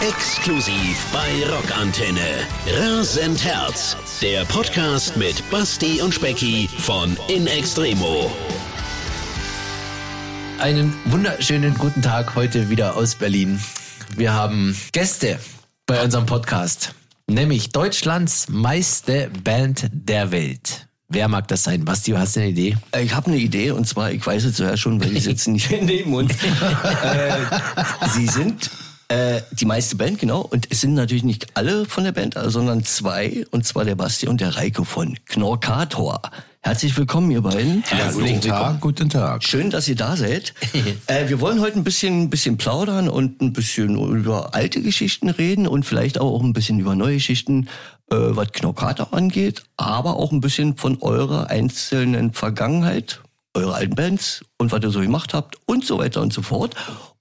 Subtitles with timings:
[0.00, 2.20] Exklusiv bei Rockantenne.
[2.66, 3.94] Rasend Herz.
[4.22, 8.30] Der Podcast mit Basti und Specki von In Extremo.
[10.58, 13.60] Einen wunderschönen guten Tag heute wieder aus Berlin.
[14.16, 15.38] Wir haben Gäste
[15.84, 16.94] bei unserem Podcast,
[17.26, 20.86] nämlich Deutschlands meiste Band der Welt.
[21.08, 21.84] Wer mag das sein?
[21.84, 22.76] Basti, hast du eine Idee?
[22.92, 25.56] Äh, Ich habe eine Idee und zwar, ich weiß es zuerst schon, weil die sitzen
[25.56, 26.32] hier neben uns.
[27.02, 28.70] äh, sie sind
[29.10, 30.40] äh, die meiste Band, genau.
[30.40, 33.44] Und es sind natürlich nicht alle von der Band, sondern zwei.
[33.50, 36.22] Und zwar der Basti und der Reiko von Knorkator.
[36.62, 37.82] Herzlich willkommen, ihr beiden.
[38.12, 39.42] guten Tag, guten Tag.
[39.42, 40.54] Schön, dass ihr da seid.
[41.06, 45.28] äh, wir wollen heute ein bisschen, ein bisschen plaudern und ein bisschen über alte Geschichten
[45.28, 47.68] reden und vielleicht auch ein bisschen über neue Geschichten,
[48.10, 53.20] äh, was Knorkator angeht, aber auch ein bisschen von eurer einzelnen Vergangenheit,
[53.54, 56.76] eure alten Bands und was ihr so gemacht habt und so weiter und so fort.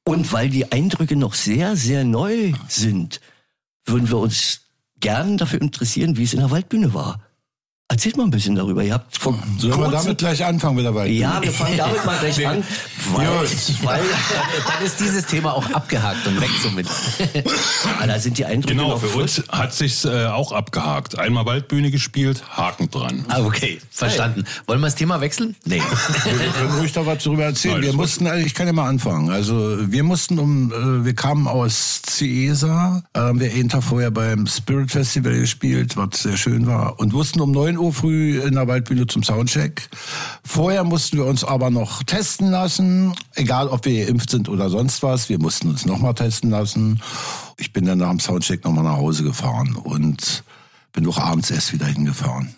[0.09, 3.21] Und weil die Eindrücke noch sehr, sehr neu sind,
[3.85, 4.61] würden wir uns
[4.99, 7.21] gern dafür interessieren, wie es in der Waldbühne war.
[7.91, 8.83] Erzählt mal ein bisschen darüber.
[8.83, 11.21] Ihr habt vor Sollen wir damit gleich anfangen mit der Waldbühne?
[11.21, 12.63] ja, wir fangen damit mal gleich an,
[13.15, 13.27] weil,
[13.81, 14.01] weil
[14.67, 16.85] Dann ist dieses Thema auch abgehakt und weg somit.
[17.99, 19.39] ah, da sind die Eindrücke Genau, noch für frisch.
[19.39, 21.17] uns hat sich's äh, auch abgehakt.
[21.17, 23.25] Einmal Waldbühne gespielt, Haken dran.
[23.27, 24.43] Ah, okay, verstanden.
[24.67, 25.55] Wollen wir das Thema wechseln?
[25.65, 25.81] Nee.
[25.81, 27.73] Wir können ruhig da was darüber erzählen.
[27.73, 29.31] Nein, wir mussten, also ich kann ja mal anfangen.
[29.31, 34.11] Also wir mussten um, äh, wir kamen aus Ciesa, äh, haben wir einen Tag vorher
[34.11, 38.55] beim Spirit Festival gespielt, was sehr schön war, und mussten um 9 Uhr früh in
[38.55, 39.89] der Waldbühne zum Soundcheck.
[40.43, 45.03] Vorher mussten wir uns aber noch testen lassen, egal ob wir geimpft sind oder sonst
[45.03, 45.29] was.
[45.29, 47.01] Wir mussten uns nochmal testen lassen.
[47.57, 50.43] Ich bin dann nach dem Soundcheck nochmal nach Hause gefahren und
[50.93, 52.55] bin auch abends erst wieder hingefahren.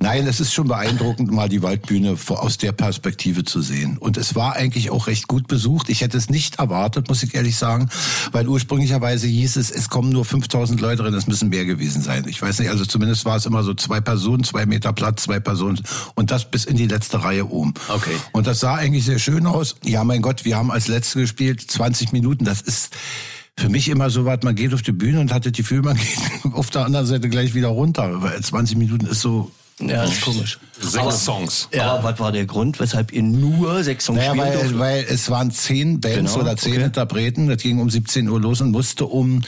[0.00, 3.98] Nein, es ist schon beeindruckend, mal die Waldbühne aus der Perspektive zu sehen.
[3.98, 5.88] Und es war eigentlich auch recht gut besucht.
[5.88, 7.88] Ich hätte es nicht erwartet, muss ich ehrlich sagen,
[8.32, 12.24] weil ursprünglicherweise hieß es, es kommen nur 5000 Leute rein, es müssen mehr gewesen sein.
[12.28, 15.40] Ich weiß nicht, also zumindest war es immer so zwei Personen, zwei Meter Platz, zwei
[15.40, 15.80] Personen
[16.14, 17.74] und das bis in die letzte Reihe oben.
[17.88, 18.14] Okay.
[18.32, 19.76] Und das sah eigentlich sehr schön aus.
[19.84, 22.96] Ja, mein Gott, wir haben als Letzte gespielt, 20 Minuten, das ist
[23.56, 25.96] für mich immer so was, man geht auf die Bühne und hat das Gefühl, man
[26.44, 28.22] geht auf der anderen Seite gleich wieder runter.
[28.22, 29.50] Weil 20 Minuten ist so,
[29.88, 30.58] Ja, das ist komisch.
[30.80, 31.68] Sechs Songs.
[31.78, 35.28] Aber was war der Grund, weshalb ihr nur sechs Songs Naja, spielen weil, weil es
[35.30, 36.84] waren zehn Bands Genau, oder zehn okay.
[36.84, 37.48] Interpreten.
[37.48, 39.42] Das ging um 17 Uhr los und musste um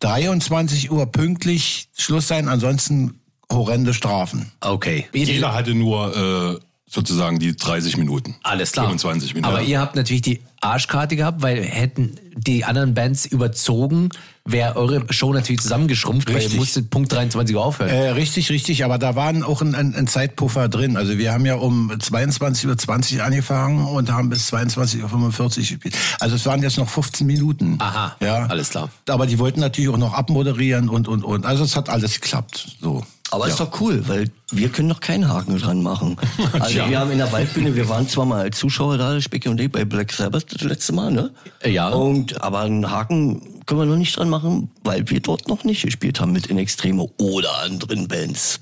[0.00, 2.48] 23 Uhr pünktlich Schluss sein.
[2.48, 3.20] Ansonsten
[3.52, 4.52] horrende Strafen.
[4.60, 5.06] Okay.
[5.12, 6.60] Jeder hatte nur äh,
[6.90, 8.36] sozusagen die 30 Minuten.
[8.42, 8.86] Alles klar.
[8.86, 9.52] 25 Minuten.
[9.52, 9.68] Aber Ja.
[9.68, 14.08] ihr habt natürlich die Arschkarte gehabt, weil hätten die anderen Bands überzogen,
[14.50, 16.58] wäre eure Show natürlich zusammengeschrumpft, weil ihr Richtig.
[16.58, 17.90] musstet Punkt 23 Uhr aufhören.
[17.90, 18.84] Äh, richtig, richtig.
[18.84, 20.96] Aber da waren auch ein, ein, ein Zeitpuffer drin.
[20.96, 25.96] Also wir haben ja um 22.20 Uhr angefangen und haben bis 22.45 Uhr gespielt.
[26.20, 27.76] Also es waren jetzt noch 15 Minuten.
[27.78, 28.46] Aha, ja.
[28.46, 28.90] alles klar.
[29.08, 31.44] Aber die wollten natürlich auch noch abmoderieren und, und, und.
[31.44, 32.76] Also es hat alles geklappt.
[32.80, 33.04] So.
[33.30, 36.16] Aber ist doch cool, weil wir können noch keinen Haken dran machen.
[36.58, 39.60] Also wir haben in der Waldbühne, wir waren zwar mal als Zuschauer da, Specki und
[39.60, 41.30] ich, bei Black Sabbath das letzte Mal, ne?
[41.60, 41.90] Äh, ja.
[41.90, 45.82] Und, aber einen Haken können wir noch nicht dran machen, weil wir dort noch nicht
[45.82, 48.58] gespielt haben mit In Extremo oder anderen Bands.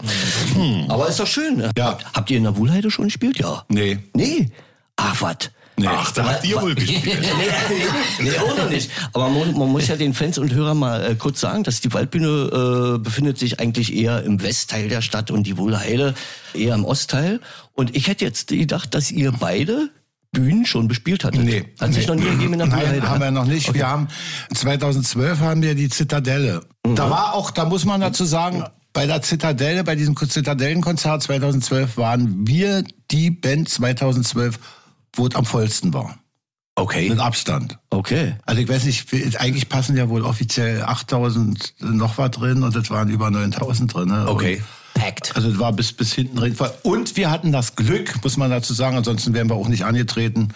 [0.88, 1.58] Aber ist doch schön.
[1.58, 1.70] Ne?
[1.78, 1.96] Ja.
[2.12, 3.38] Habt, ihr in der Wuhlheide schon gespielt?
[3.38, 3.64] Ja.
[3.68, 4.00] Nee.
[4.14, 4.50] Nee?
[4.96, 5.36] Ach, was?
[5.84, 7.04] Ach, da habt ihr wohl gespielt.
[7.20, 7.78] nee,
[8.18, 8.90] nee, nee, auch noch nicht.
[9.12, 11.92] Aber man, man muss ja den Fans und Hörern mal äh, kurz sagen, dass die
[11.92, 16.14] Waldbühne äh, befindet sich eigentlich eher im Westteil der Stadt und die Wohlheide
[16.52, 17.40] eher im Ostteil.
[17.74, 19.90] Und ich hätte jetzt gedacht, dass ihr beide
[20.36, 21.44] Bühnen schon bespielt hattet.
[21.44, 21.64] Nee.
[21.80, 22.98] Hat sich noch nie ergeben in der Wohlheide.
[22.98, 23.72] Nein, haben wir noch nicht.
[23.72, 24.08] Wir haben
[24.54, 26.60] 2012 haben wir die Zitadelle.
[26.82, 31.96] Da war auch, da muss man dazu sagen, bei der Zitadelle, bei diesem Zitadellenkonzert 2012
[31.96, 34.58] waren wir die Band 2012,
[35.14, 36.18] wo es am vollsten war.
[36.76, 37.08] Okay.
[37.08, 37.78] Mit Abstand.
[37.88, 38.36] Okay.
[38.44, 42.90] Also ich weiß nicht, eigentlich passen ja wohl offiziell 8000 noch was drin und es
[42.90, 44.08] waren über 9000 drin.
[44.08, 44.26] Ne?
[44.28, 44.56] Okay.
[44.56, 44.64] Und
[44.96, 45.36] Packed.
[45.36, 46.56] also es war bis, bis hinten drin.
[46.82, 50.48] Und wir hatten das Glück, muss man dazu sagen, ansonsten wären wir auch nicht angetreten,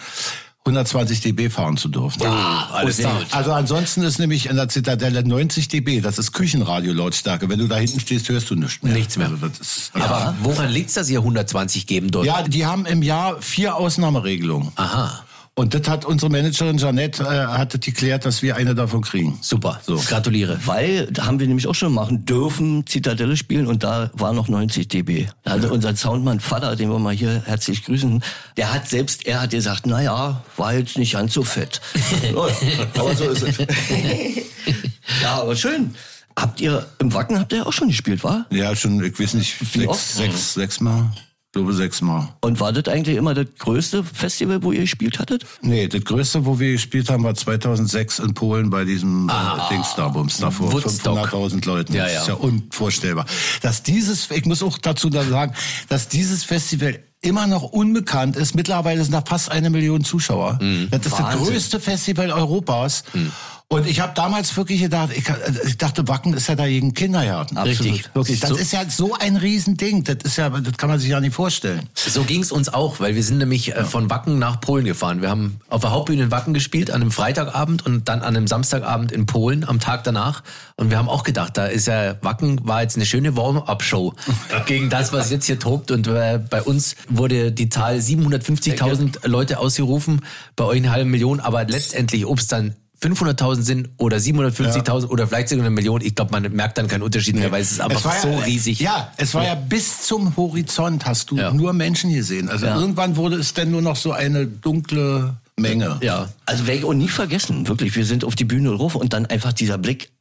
[0.63, 2.21] 120 dB fahren zu dürfen.
[2.21, 3.21] Ja, alles Und, klar.
[3.31, 7.49] Also ansonsten ist nämlich in der Zitadelle 90 dB, das ist Küchenradio-Lautstärke.
[7.49, 8.93] Wenn du da hinten stehst, hörst du nichts mehr.
[8.93, 9.27] Nichts mehr.
[9.29, 12.27] Also das ist, Aber woran liegt's, dass ihr 120 geben dürft?
[12.27, 14.71] ja, die haben im Jahr vier Ausnahmeregelungen.
[14.75, 15.23] Aha.
[15.53, 19.37] Und das hat unsere Managerin Janette äh, hat geklärt, dass wir eine davon kriegen.
[19.41, 19.81] Super.
[19.85, 19.97] So.
[19.97, 20.57] Gratuliere.
[20.65, 24.47] Weil, da haben wir nämlich auch schon machen dürfen, Zitadelle spielen und da war noch
[24.47, 25.27] 90 dB.
[25.43, 28.23] Da hatte unser Soundmann Vater, den wir mal hier herzlich grüßen,
[28.55, 31.81] der hat selbst, er hat gesagt, na ja, war jetzt nicht ganz so fett.
[32.23, 33.57] Ja, aber so ist es.
[35.21, 35.95] ja, aber schön.
[36.35, 38.45] Habt ihr, im Wacken habt ihr auch schon gespielt, war?
[38.51, 39.99] Ja, schon, ich weiß nicht, Wie oft?
[39.99, 41.11] sechs, sechs, sechs Mal.
[41.51, 42.29] Ich glaube sechsmal.
[42.39, 45.45] Und war das eigentlich immer das größte Festival, wo ihr gespielt hattet?
[45.61, 49.73] Nee, das größte, wo wir gespielt haben, war 2006 in Polen bei diesem ah, äh,
[49.73, 51.93] Dings da, Bums, da vor 500.000 Leuten.
[51.93, 52.21] Ja, das ja.
[52.21, 53.25] ist ja unvorstellbar.
[53.61, 55.53] Dass dieses, ich muss auch dazu sagen,
[55.89, 58.55] dass dieses Festival immer noch unbekannt ist.
[58.55, 60.57] Mittlerweile sind da fast eine Million Zuschauer.
[60.61, 60.87] Mhm.
[60.89, 61.39] Das ist Wahnsinn.
[61.39, 63.03] das größte Festival Europas.
[63.13, 63.29] Mhm.
[63.71, 65.23] Und ich habe damals wirklich gedacht, ich,
[65.65, 67.57] ich, dachte, Wacken ist ja da gegen Kindergarten.
[67.57, 68.03] Richtig.
[68.13, 68.41] Wirklich.
[68.41, 70.03] Das so, ist ja so ein Riesending.
[70.03, 71.87] Das ist ja, das kann man sich ja nicht vorstellen.
[71.95, 73.83] So ging's uns auch, weil wir sind nämlich äh, ja.
[73.85, 75.21] von Wacken nach Polen gefahren.
[75.21, 78.45] Wir haben auf der Hauptbühne in Wacken gespielt, an einem Freitagabend und dann an einem
[78.45, 80.43] Samstagabend in Polen am Tag danach.
[80.75, 84.15] Und wir haben auch gedacht, da ist ja, Wacken war jetzt eine schöne Warm-up-Show
[84.65, 85.91] gegen das, was jetzt hier tobt.
[85.91, 90.25] Und äh, bei uns wurde die Zahl 750.000 Leute ausgerufen,
[90.57, 91.39] bei euch eine halbe Million.
[91.39, 95.09] Aber letztendlich, ob es dann 500.000 sind oder 750.000 ja.
[95.09, 97.41] oder vielleicht sogar eine Million, ich glaube, man merkt dann keinen Unterschied nee.
[97.41, 98.79] mehr, weil es ist einfach es so ja, riesig.
[98.79, 99.49] Ja, es war ja.
[99.49, 102.49] ja bis zum Horizont hast du nur Menschen gesehen.
[102.49, 105.97] Also irgendwann wurde es dann nur noch so eine dunkle Menge.
[106.01, 106.29] Ja.
[106.45, 107.95] Also werde ich auch nie vergessen, wirklich.
[107.95, 110.11] Wir sind auf die Bühne rauf und dann einfach dieser Blick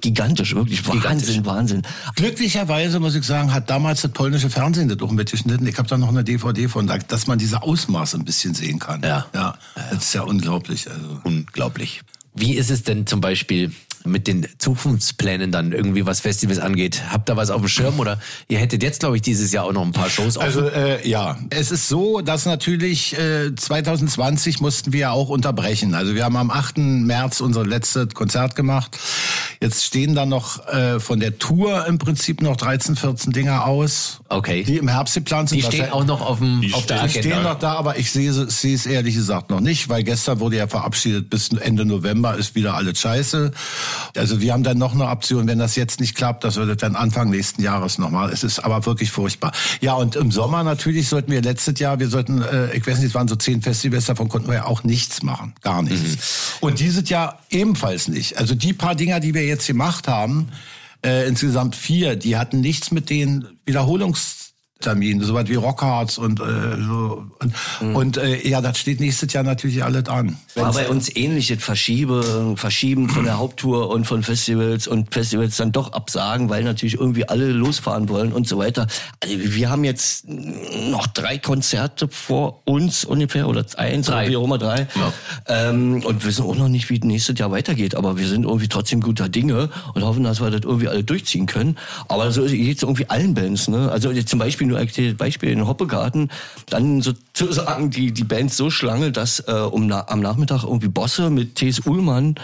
[0.00, 1.44] gigantisch, wirklich Wahnsinn, gigantisch.
[1.44, 1.82] Wahnsinn.
[2.16, 5.66] Glücklicherweise muss ich sagen, hat damals das polnische Fernsehen das auch mitgeschnitten.
[5.66, 9.02] Ich habe da noch eine DVD von, dass man diese Ausmaße ein bisschen sehen kann.
[9.02, 9.54] Ja, ja,
[9.90, 10.90] das ist ja unglaublich.
[10.90, 11.20] Also.
[11.24, 12.02] Unglaublich.
[12.34, 13.72] Wie ist es denn zum Beispiel
[14.04, 17.02] mit den Zukunftsplänen dann irgendwie, was Festivals angeht?
[17.10, 18.18] Habt ihr was auf dem Schirm oder
[18.48, 20.46] ihr hättet jetzt, glaube ich, dieses Jahr auch noch ein paar Shows offen?
[20.46, 25.94] Also äh, ja, es ist so, dass natürlich äh, 2020 mussten wir auch unterbrechen.
[25.94, 26.78] Also wir haben am 8.
[26.78, 28.98] März unser letztes Konzert gemacht.
[29.60, 34.20] Jetzt stehen da noch äh, von der Tour im Prinzip noch 13, 14 Dinger aus.
[34.28, 34.64] Okay.
[34.64, 35.58] Die im Herbst geplant sind.
[35.58, 37.20] Die stehen auch noch auf, dem, auf der Agenda.
[37.20, 40.40] Die stehen noch da, aber ich sehe, sehe es ehrlich gesagt noch nicht, weil gestern
[40.40, 43.52] wurde ja verabschiedet, bis Ende November ist wieder alles scheiße.
[44.16, 46.96] Also wir haben dann noch eine Option, wenn das jetzt nicht klappt, das würde dann
[46.96, 48.30] Anfang nächsten Jahres nochmal.
[48.30, 49.52] Es ist aber wirklich furchtbar.
[49.80, 53.08] Ja, und im Sommer natürlich sollten wir letztes Jahr, wir sollten, äh, ich weiß nicht,
[53.08, 55.54] es waren so zehn Festivals, davon konnten wir ja auch nichts machen.
[55.62, 56.02] Gar nichts.
[56.60, 56.68] Mhm.
[56.68, 58.38] Und dieses Jahr ebenfalls nicht.
[58.38, 60.48] Also die paar Dinger, die wir jetzt gemacht haben,
[61.04, 64.41] äh, insgesamt vier, die hatten nichts mit den Wiederholungs
[64.82, 67.24] Termin, so weit wie Rockhards und äh, so.
[67.38, 67.96] Und, mhm.
[67.96, 70.36] und äh, ja, das steht nächstes Jahr natürlich alles an.
[70.54, 75.56] War bei uns ähnlich, das Verschiebe, Verschieben von der Haupttour und von Festivals und Festivals
[75.56, 78.86] dann doch absagen, weil natürlich irgendwie alle losfahren wollen und so weiter.
[79.22, 84.22] Also wir haben jetzt noch drei Konzerte vor uns ungefähr oder eins drei.
[84.22, 84.86] oder wie auch immer drei.
[84.94, 85.12] Ja.
[85.46, 87.94] Ähm, und wissen auch noch nicht, wie nächstes Jahr weitergeht.
[87.94, 91.46] Aber wir sind irgendwie trotzdem guter Dinge und hoffen, dass wir das irgendwie alle durchziehen
[91.46, 91.78] können.
[92.08, 93.68] Aber so geht es irgendwie allen Bands.
[93.68, 93.90] Ne?
[93.90, 96.30] Also jetzt zum Beispiel nur ein Beispiel in Hoppegarten,
[96.68, 101.30] dann sozusagen die, die Band so schlange, dass äh, um na, am Nachmittag irgendwie Bosse
[101.30, 101.80] mit T.S.
[101.80, 102.34] Ullmann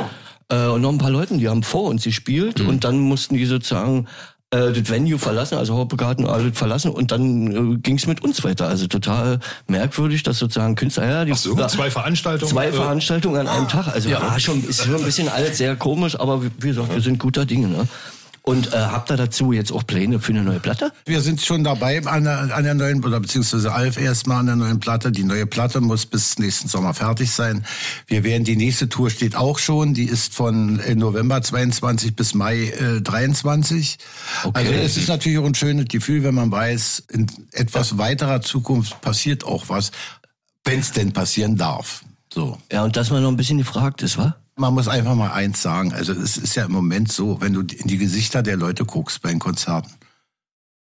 [0.48, 2.68] äh, und noch ein paar Leuten, die haben vor uns gespielt mhm.
[2.68, 4.06] und dann mussten die sozusagen
[4.50, 8.42] äh, das Venue verlassen, also Hoppegarten alles verlassen und dann äh, ging es mit uns
[8.44, 8.66] weiter.
[8.66, 12.50] Also total merkwürdig, dass sozusagen Künstler, ja, die Ach so, zwei Veranstaltungen.
[12.50, 13.88] Zwei äh, Veranstaltungen an einem ah, Tag.
[13.88, 14.22] Also ja.
[14.22, 17.44] war schon, ist schon ein bisschen alles sehr komisch, aber wie gesagt, wir sind guter
[17.44, 17.68] Dinge.
[17.68, 17.86] Ne?
[18.48, 20.90] Und äh, habt ihr dazu jetzt auch Pläne für eine neue Platte?
[21.04, 24.56] Wir sind schon dabei an der, an der neuen, oder beziehungsweise Alf erstmal an der
[24.56, 25.12] neuen Platte.
[25.12, 27.66] Die neue Platte muss bis nächsten Sommer fertig sein.
[28.06, 29.92] Wir werden, die nächste Tour steht auch schon.
[29.92, 33.98] Die ist von äh, November 22 bis Mai äh, 23.
[34.44, 34.58] Okay.
[34.58, 38.98] Also es ist natürlich auch ein schönes Gefühl, wenn man weiß, in etwas weiterer Zukunft
[39.02, 39.90] passiert auch was,
[40.64, 42.02] wenn es denn passieren darf.
[42.32, 42.56] So.
[42.72, 44.36] Ja, und dass man noch ein bisschen gefragt ist, wa?
[44.58, 45.92] Man muss einfach mal eins sagen.
[45.92, 49.22] Also es ist ja im Moment so, wenn du in die Gesichter der Leute guckst
[49.22, 49.90] bei den Konzerten.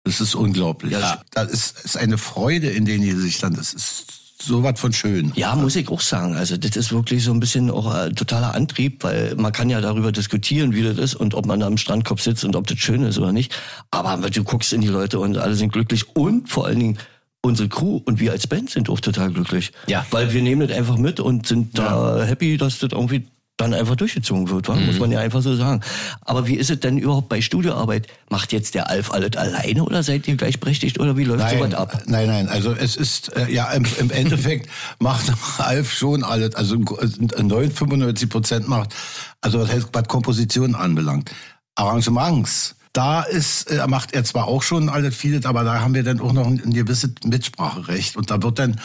[0.05, 0.93] Das ist unglaublich.
[0.93, 1.23] Ja.
[1.31, 3.55] Das ist, ist eine Freude in den Gesichtern.
[3.55, 4.07] Das ist
[4.43, 5.33] so was von schön.
[5.37, 6.35] Ja, muss ich auch sagen.
[6.35, 9.81] Also das ist wirklich so ein bisschen auch ein totaler Antrieb, weil man kann ja
[9.81, 12.79] darüber diskutieren, wie das ist und ob man da am Strandkorb sitzt und ob das
[12.79, 13.55] schön ist oder nicht.
[13.91, 16.99] Aber du guckst in die Leute und alle sind glücklich und vor allen Dingen
[17.41, 19.73] unsere Crew und wir als Band sind auch total glücklich.
[19.87, 20.05] Ja.
[20.11, 22.19] Weil wir nehmen das einfach mit und sind ja.
[22.19, 24.87] da happy, dass das irgendwie dann einfach durchgezogen wird, mhm.
[24.87, 25.81] muss man ja einfach so sagen.
[26.23, 28.07] Aber wie ist es denn überhaupt bei Studioarbeit?
[28.31, 31.75] Macht jetzt der Alf alles alleine oder seid ihr gleichberechtigt oder wie läuft nein, sowas
[31.75, 32.03] ab?
[32.07, 34.69] Nein, nein, also es ist, äh, ja, im, im Endeffekt
[34.99, 38.95] macht Alf schon alles, also 95 Prozent macht,
[39.41, 41.31] also was, heißt, was Kompositionen anbelangt.
[41.75, 46.03] Arrangements, da ist, äh, macht er zwar auch schon alles vieles, aber da haben wir
[46.03, 48.81] dann auch noch ein, ein gewisses Mitspracherecht und da wird dann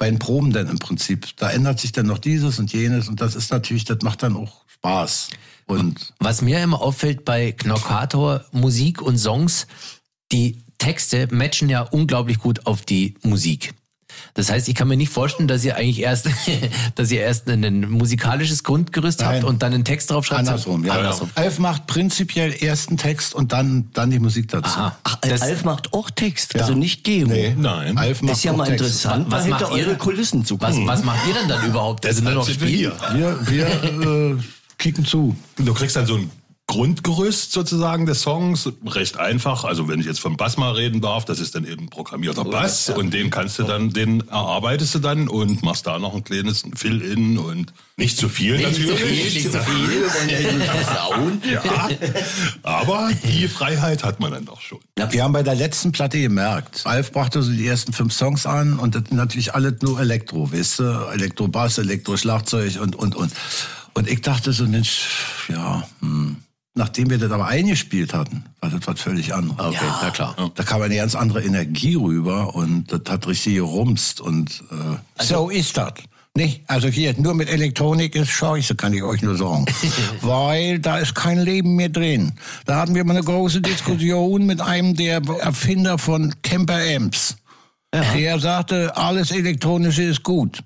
[0.00, 1.36] bei den Proben dann im Prinzip.
[1.36, 4.34] Da ändert sich dann noch dieses und jenes und das ist natürlich, das macht dann
[4.34, 5.28] auch Spaß.
[5.66, 9.66] Und was mir immer auffällt bei Knockator Musik und Songs,
[10.32, 13.74] die Texte matchen ja unglaublich gut auf die Musik.
[14.34, 16.28] Das heißt, ich kann mir nicht vorstellen, dass ihr eigentlich erst,
[16.94, 19.44] dass ihr erst ein musikalisches Grundgerüst habt Nein.
[19.44, 20.40] und dann einen Text drauf schreibt.
[20.40, 20.94] Andersrum, ja.
[20.94, 21.30] Andersrum.
[21.34, 24.68] Alf macht prinzipiell erst einen Text und dann, dann die Musik dazu.
[24.78, 24.96] Aha.
[25.04, 27.32] Ach, Das- Alf macht auch Text, also nicht Gemo.
[27.32, 27.98] Nee, Nein.
[27.98, 28.80] Alf macht Ist ja auch mal Text.
[28.80, 29.86] interessant, Was was hinter macht ihr?
[29.86, 30.86] eure Kulissen zu Was, gucken.
[30.86, 32.06] was macht ihr denn dann überhaupt?
[32.06, 32.92] Also nur noch sind wir.
[33.14, 34.36] Wir, wir äh,
[34.78, 35.36] kicken zu.
[35.56, 36.30] Du kriegst dann so ein
[36.70, 39.64] Grundgerüst sozusagen des Songs, recht einfach.
[39.64, 42.90] Also wenn ich jetzt vom Bass mal reden darf, das ist dann eben programmierter Bass
[42.90, 46.62] und den kannst du dann, den erarbeitest du dann und machst da noch ein kleines
[46.76, 49.00] Fill-In und nicht zu viel Nicht zu natürlich.
[49.00, 49.90] viel, nicht zu viel.
[51.50, 51.88] Ja,
[52.62, 54.78] aber die Freiheit hat man dann doch schon.
[55.10, 58.78] Wir haben bei der letzten Platte gemerkt, Alf brachte so die ersten fünf Songs an
[58.78, 60.84] und das natürlich alles nur Elektro, weißt du?
[61.14, 63.32] Elektro-Bass, Elektro-Schlagzeug und, und, und.
[63.94, 65.08] Und ich dachte so, Mensch,
[65.48, 66.36] ja, hm.
[66.74, 69.74] Nachdem wir das aber eingespielt hatten, war das was völlig anderes.
[69.74, 70.52] Okay, na klar.
[70.54, 75.50] Da kam eine ganz andere Energie rüber und das hat richtig gerumst und äh, so
[75.50, 75.94] ist das.
[76.36, 76.62] Nicht?
[76.68, 79.66] Also hier, nur mit Elektronik ist scheiße, kann ich euch nur sagen.
[80.20, 82.32] Weil da ist kein Leben mehr drin.
[82.66, 87.36] Da hatten wir mal eine große Diskussion mit einem der Erfinder von Kemper Amps.
[87.92, 90.62] Der sagte, alles Elektronische ist gut.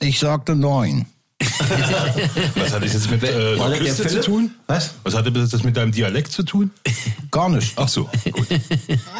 [0.00, 1.06] Ich sagte nein.
[1.58, 4.50] Was hat das jetzt mit äh, der Küste zu tun?
[4.66, 4.94] Was?
[5.02, 6.70] Was hatte das mit deinem Dialekt zu tun?
[7.30, 7.72] Gar nicht.
[7.76, 8.46] Ach so, gut.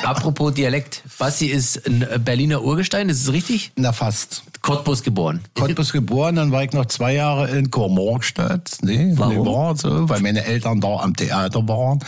[0.02, 1.02] Apropos Dialekt.
[1.18, 3.72] Basti ist ein Berliner Urgestein, ist es richtig?
[3.76, 4.42] Na fast.
[4.62, 5.40] Cottbus geboren.
[5.54, 8.78] Cottbus geboren, dann war ich noch zwei Jahre in Kormorstadt.
[8.82, 9.46] Nee, Warum?
[9.46, 12.00] War so, weil meine Eltern da am Theater waren.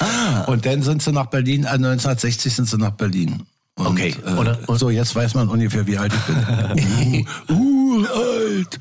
[0.46, 3.44] Und dann sind sie nach Berlin, äh, 1960 sind sie nach Berlin.
[3.80, 4.14] Und, Okay.
[4.24, 7.26] Äh, Und- und- so, jetzt weiß man ungefähr, wie alt ich bin.
[7.56, 7.60] uh,
[7.90, 8.78] uralt.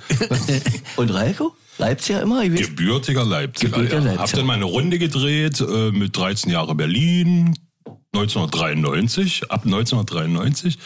[0.97, 1.55] Und Reiko?
[1.77, 2.47] Leipziger immer?
[2.47, 3.71] Gebürtiger Leipziger.
[3.71, 4.03] Gebürtiger ja.
[4.03, 4.23] Leipziger.
[4.23, 7.57] Hab dann mal eine Runde gedreht äh, mit 13 Jahre Berlin,
[8.13, 10.77] 1993, ab 1993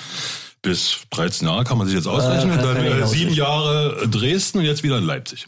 [0.61, 2.57] bis 13 Jahre kann man sich jetzt ausrechnen.
[2.57, 3.33] Äh, dann äh, sieben.
[3.33, 5.47] Jahre Dresden und jetzt wieder in Leipzig.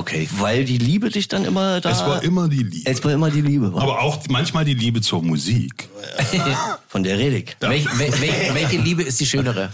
[0.00, 0.26] Okay.
[0.38, 1.90] Weil die Liebe dich dann immer da...
[1.90, 2.90] Es war immer die Liebe.
[2.90, 3.70] Es war immer die Liebe.
[3.74, 3.82] War.
[3.82, 5.90] Aber auch manchmal die Liebe zur Musik.
[6.88, 7.54] Von der rede ich.
[7.60, 9.70] Welch, wel, wel, welche Liebe ist die schönere?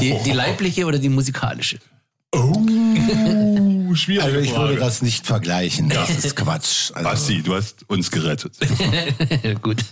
[0.00, 1.78] Die, die leibliche oder die musikalische?
[2.32, 4.76] Oh, schwierige Also ich würde Frage.
[4.80, 5.90] das nicht vergleichen.
[5.90, 6.90] Das ist Quatsch.
[6.94, 8.56] Also, Basti, du hast uns gerettet.
[9.62, 9.84] Gut.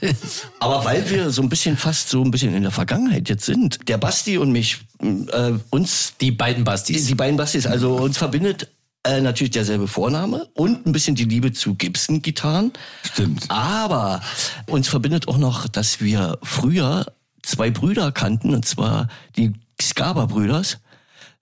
[0.58, 3.78] Aber weil wir so ein bisschen fast so ein bisschen in der Vergangenheit jetzt sind,
[3.88, 7.06] der Basti und mich, äh, uns, Die beiden Bastis.
[7.06, 8.68] die beiden Bastis, also uns verbindet
[9.06, 12.72] äh, natürlich derselbe Vorname und ein bisschen die Liebe zu Gibson-Gitarren.
[13.04, 13.44] Stimmt.
[13.48, 14.20] Aber
[14.66, 17.06] uns verbindet auch noch, dass wir früher
[17.42, 20.78] zwei Brüder kannten, und zwar die Skaber-Brüders.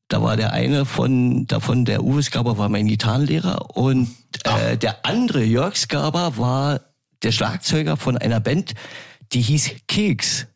[0.09, 5.06] Da war der eine von davon, der Uwe Skaber war mein Gitarrenlehrer und äh, der
[5.06, 6.80] andere, Jörg Skaber, war
[7.23, 8.75] der Schlagzeuger von einer Band,
[9.33, 10.47] die hieß Keks.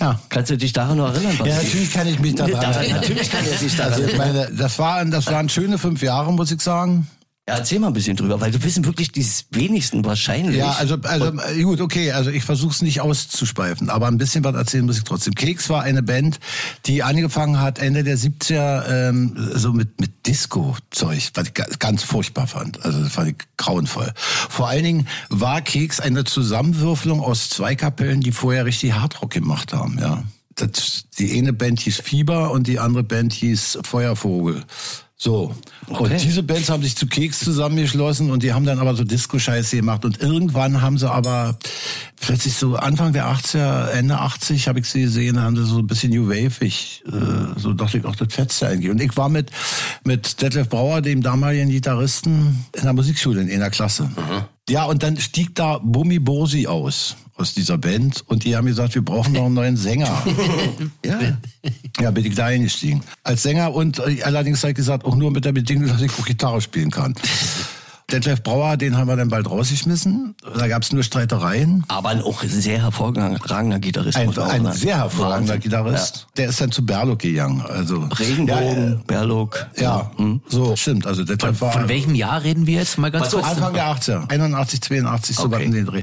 [0.00, 0.20] Ja.
[0.28, 1.38] Kannst du dich daran noch erinnern?
[1.44, 3.00] Ja, natürlich kann ich mich daran erinnern.
[3.00, 6.32] natürlich kann er sich daran Also ich meine, das waren, das waren schöne fünf Jahre,
[6.32, 7.06] muss ich sagen.
[7.48, 10.56] Erzähl mal ein bisschen drüber, weil du wissen wirklich die wenigsten wahrscheinlich.
[10.56, 14.42] Ja, also, also äh, gut, okay, also ich versuche es nicht auszuspeifen, aber ein bisschen
[14.42, 15.32] was erzählen muss ich trotzdem.
[15.36, 16.40] Keks war eine Band,
[16.86, 22.02] die angefangen hat Ende der 70er ähm, so mit, mit Disco-Zeug, was ich ga- ganz
[22.02, 22.84] furchtbar fand.
[22.84, 24.12] Also das fand ich grauenvoll.
[24.16, 29.72] Vor allen Dingen war Keks eine Zusammenwürfelung aus zwei Kapellen, die vorher richtig Hardrock gemacht
[29.72, 30.24] haben, ja.
[30.56, 34.64] Das, die eine Band hieß Fieber und die andere Band hieß Feuervogel.
[35.18, 35.54] So.
[35.88, 39.76] Und diese Bands haben sich zu Keks zusammengeschlossen und die haben dann aber so Disco-Scheiße
[39.76, 40.04] gemacht.
[40.04, 41.58] Und irgendwann haben sie aber
[42.20, 45.86] plötzlich so Anfang der 80er, Ende 80 habe ich sie gesehen, haben sie so ein
[45.86, 48.90] bisschen New Wave-ig, äh, so dachte ich auch, das Fetste eigentlich.
[48.90, 49.50] Und ich war mit,
[50.04, 54.10] mit Detlef Brauer, dem damaligen Gitarristen, in der Musikschule in einer Klasse.
[54.68, 58.24] Ja, und dann stieg da Bummi Bosi aus, aus dieser Band.
[58.26, 60.22] Und die haben gesagt, wir brauchen noch einen neuen Sänger.
[61.04, 61.18] ja.
[62.00, 63.02] Ja, bin ich da eingestiegen.
[63.22, 66.10] Als Sänger und äh, allerdings habe ich gesagt, auch nur mit der Bedingung, dass ich
[66.18, 67.14] auch Gitarre spielen kann.
[68.12, 70.36] Detlef Brauer, den haben wir dann bald rausgeschmissen.
[70.56, 71.82] Da gab es nur Streitereien.
[71.88, 74.16] Aber auch ein sehr hervorragender Gitarrist.
[74.16, 75.60] Ein, ein sehr hervorragender Wahnsinn.
[75.60, 76.28] Gitarrist.
[76.36, 77.62] Der ist dann zu Berlock gegangen.
[77.68, 78.06] Also Ja.
[78.16, 79.66] Regenbogen, Berlock.
[79.76, 79.82] Ja,
[80.18, 81.04] ja so stimmt.
[81.04, 83.44] Also Detlef war Von welchem Jahr reden wir jetzt mal ganz kurz?
[83.44, 86.02] Anfang der 80er, 81, 82 so was in den Dreh.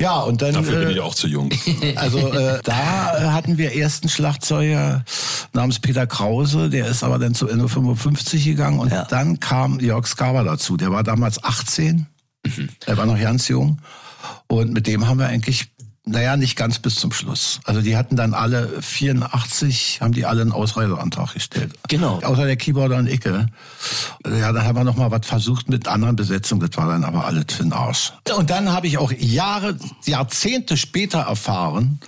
[0.00, 1.50] Ja, und dann Dafür bin äh, ich auch zu jung.
[1.94, 2.72] Also äh, da
[3.16, 5.04] äh, hatten wir ersten Schlagzeuger
[5.52, 9.04] namens Peter Krause, der ist aber dann zu Ende 55 gegangen und Ja.
[9.04, 10.76] dann kam Jörg Skaber dazu.
[10.76, 12.06] Der war damals 18,
[12.86, 13.80] er war noch ganz jung
[14.48, 15.74] und mit dem haben wir eigentlich
[16.06, 17.60] naja, nicht ganz bis zum Schluss.
[17.64, 21.72] Also die hatten dann alle 84, haben die alle einen Ausreiseantrag gestellt.
[21.88, 22.20] Genau.
[22.20, 23.46] Außer der Keyboarder und Icke.
[24.26, 26.60] Ja, dann haben wir noch mal was versucht mit anderen Besetzungen.
[26.60, 28.12] Das war dann aber alles für den Arsch.
[28.36, 32.00] Und dann habe ich auch Jahre, Jahrzehnte später erfahren,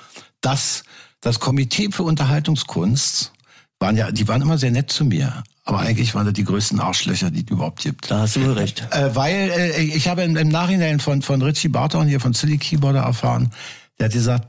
[0.42, 0.84] dass
[1.22, 3.32] das Komitee für Unterhaltungskunst
[3.78, 5.42] waren ja, die waren immer sehr nett zu mir.
[5.66, 8.08] Aber eigentlich waren das die größten Arschlöcher, die es überhaupt gibt.
[8.10, 8.86] Da hast du wohl recht.
[8.92, 12.56] Äh, weil äh, ich habe im, im Nachhinein von, von Richie Barton hier von Silly
[12.56, 13.50] Keyboarder erfahren,
[13.98, 14.48] der hat gesagt,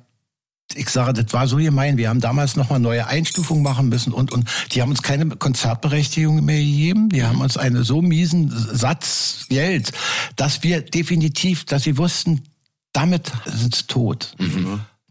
[0.76, 1.98] ich sage, das war so gemein.
[1.98, 6.44] Wir haben damals nochmal neue Einstufungen machen müssen und, und die haben uns keine Konzertberechtigung
[6.44, 7.10] mehr gegeben.
[7.10, 9.94] Die haben uns einen so miesen Satz Geld,
[10.36, 12.44] dass wir definitiv, dass sie wussten,
[12.92, 14.36] damit sind sie tot.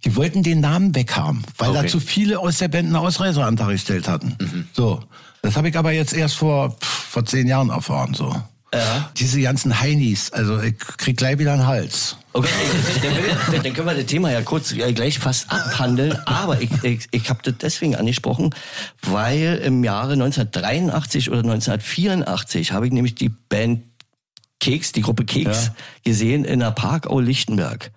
[0.07, 1.83] Die wollten den Namen weghaben, weil Okay.
[1.83, 4.69] da zu viele aus der Band einen Ausreiseantrag gestellt hatten.
[4.73, 5.03] So.
[5.43, 8.35] Das habe ich aber jetzt erst vor, pff, vor zehn Jahren erfahren, so.
[8.73, 9.11] Ja.
[9.17, 12.17] Diese ganzen Heinis, also ich krieg gleich wieder einen Hals.
[12.35, 12.49] Okay,
[13.51, 16.17] dann, dann können wir das Thema ja kurz äh, gleich fast abhandeln.
[16.27, 18.55] Aber ich, ich, ich habe das deswegen angesprochen,
[19.03, 23.83] weil im Jahre 1983 oder 1984 habe ich nämlich die Band
[24.61, 25.73] Keks, die Gruppe Keks,
[26.05, 27.91] gesehen in der Parkau Lichtenberg.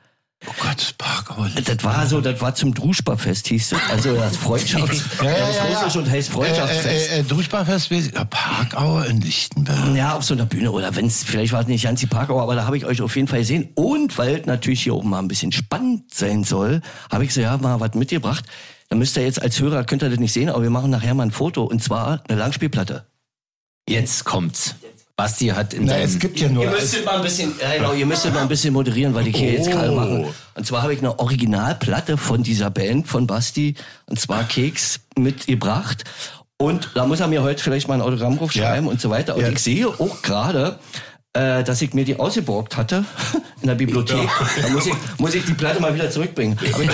[0.48, 1.46] Oh Gott, Parkau.
[1.66, 3.80] Das war so, das war zum Druschbarfest, hieß es.
[3.90, 5.04] Also das Freundschafts...
[5.20, 7.12] das Russisch und heißt Freundschaftsfest.
[7.12, 9.96] Äh, äh, äh, Durchbarfest, ja, Parkau in Lichtenberg.
[9.96, 12.56] Ja, auf so einer Bühne oder wenn's vielleicht war es nicht ganz die Parkau, aber
[12.56, 13.70] da habe ich euch auf jeden Fall gesehen.
[13.76, 16.82] Und weil es natürlich hier oben mal ein bisschen spannend sein soll,
[17.12, 18.46] habe ich so ja mal was mitgebracht.
[18.88, 21.14] Da müsst ihr jetzt als Hörer, könnt ihr das nicht sehen, aber wir machen nachher
[21.16, 23.06] mal ein Foto und zwar eine Langspielplatte.
[23.90, 24.76] Jetzt kommt's.
[25.20, 26.06] Basti hat in Na, seinem...
[26.06, 26.64] es gibt ja nur.
[26.64, 29.36] Ihr müsstet mal ein bisschen, ja, genau, ihr müsstet mal ein bisschen moderieren, weil ich
[29.36, 30.34] hier jetzt gerade mache.
[30.56, 36.06] Und zwar habe ich eine Originalplatte von dieser Band von Basti und zwar Keks mitgebracht.
[36.58, 38.92] Und da muss er mir heute vielleicht mal ein Autogramm draufschreiben Ja.
[38.92, 39.36] und so weiter.
[39.36, 39.50] Und Ja.
[39.50, 40.80] ich sehe auch gerade,
[41.34, 43.04] äh, dass ich mir die ausgeborgt hatte
[43.62, 44.30] in der Bibliothek.
[44.62, 46.58] Da muss ich, muss ich die Platte mal wieder zurückbringen.
[46.74, 46.90] Aber ich,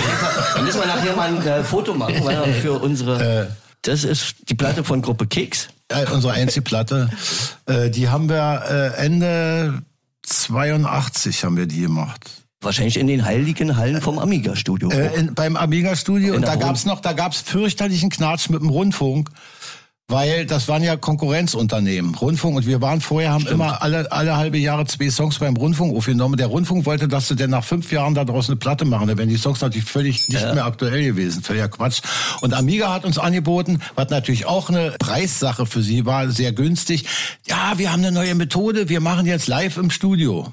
[0.56, 3.54] da müssen wir nachher mal ein äh, Foto machen, weil wir für unsere.
[3.82, 5.68] Das ist die Platte von Gruppe Keks.
[5.88, 7.10] Äh, unsere Einzelplatte,
[7.66, 8.62] äh, die haben wir
[8.98, 9.82] äh, Ende
[10.22, 12.20] 82 haben wir die gemacht.
[12.60, 14.90] Wahrscheinlich in den heiligen Hallen vom Amiga-Studio.
[14.90, 18.60] Äh, in, beim Amiga Studio und da Rund- gab's noch, da gab's fürchterlichen Knatsch mit
[18.60, 19.30] dem Rundfunk,
[20.08, 24.56] weil das waren ja Konkurrenzunternehmen, Rundfunk und wir waren vorher haben immer alle alle halbe
[24.56, 26.36] Jahre zwei Songs beim Rundfunk aufgenommen.
[26.36, 29.18] Der Rundfunk wollte, dass sie denn nach fünf Jahren da draußen eine Platte machen, da
[29.18, 32.02] wären die Songs natürlich völlig nicht mehr aktuell gewesen, völliger Quatsch.
[32.40, 37.06] Und Amiga hat uns angeboten, was natürlich auch eine Preissache für sie war, sehr günstig.
[37.46, 40.52] Ja, wir haben eine neue Methode, wir machen jetzt live im Studio.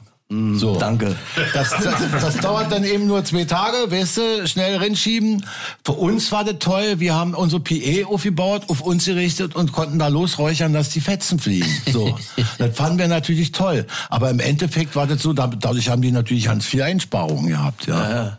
[0.58, 0.78] So.
[0.78, 1.16] Danke.
[1.54, 5.46] Das, das, das dauert dann eben nur zwei Tage, weißt du, schnell rinschieben.
[5.86, 10.00] Für uns war das toll, wir haben unsere PE aufgebaut, auf uns gerichtet und konnten
[10.00, 11.70] da losräuchern, dass die Fetzen fliegen.
[11.92, 12.18] So.
[12.58, 13.86] das fanden wir natürlich toll.
[14.10, 17.88] Aber im Endeffekt war das so, da- dadurch haben die natürlich ganz viel Einsparungen gehabt.
[17.88, 18.38] Ja.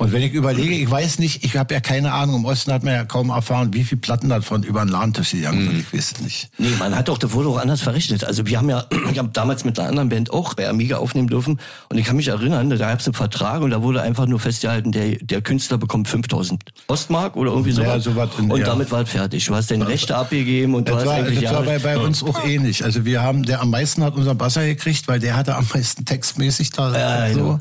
[0.00, 2.84] Und wenn ich überlege, ich weiß nicht, ich habe ja keine Ahnung, im Osten hat
[2.84, 6.12] man ja kaum erfahren, wie viele Platten davon über den Ladentisch gegangen sind, ich weiß
[6.12, 6.50] es nicht.
[6.56, 8.22] Nee, man hat doch, das wurde auch anders verrichtet.
[8.22, 11.26] Also wir haben ja, ich habe damals mit einer anderen Band auch bei Amiga aufnehmen
[11.26, 11.58] dürfen
[11.88, 14.38] und ich kann mich erinnern, da gab es einen Vertrag und da wurde einfach nur
[14.38, 17.88] festgehalten, der, der Künstler bekommt 5000 Ostmark oder irgendwie sowas.
[17.88, 18.66] Ja, sowas in- und ja.
[18.66, 19.46] damit war es fertig.
[19.46, 21.98] Du hast deine Rechte abgegeben und du Das hast war, eigentlich das war bei, bei
[21.98, 22.84] uns auch ähnlich.
[22.84, 26.04] Also wir haben, der am meisten hat unser Basser gekriegt, weil der hatte am meisten
[26.04, 26.96] textmäßig da.
[27.28, 27.58] Ja, so.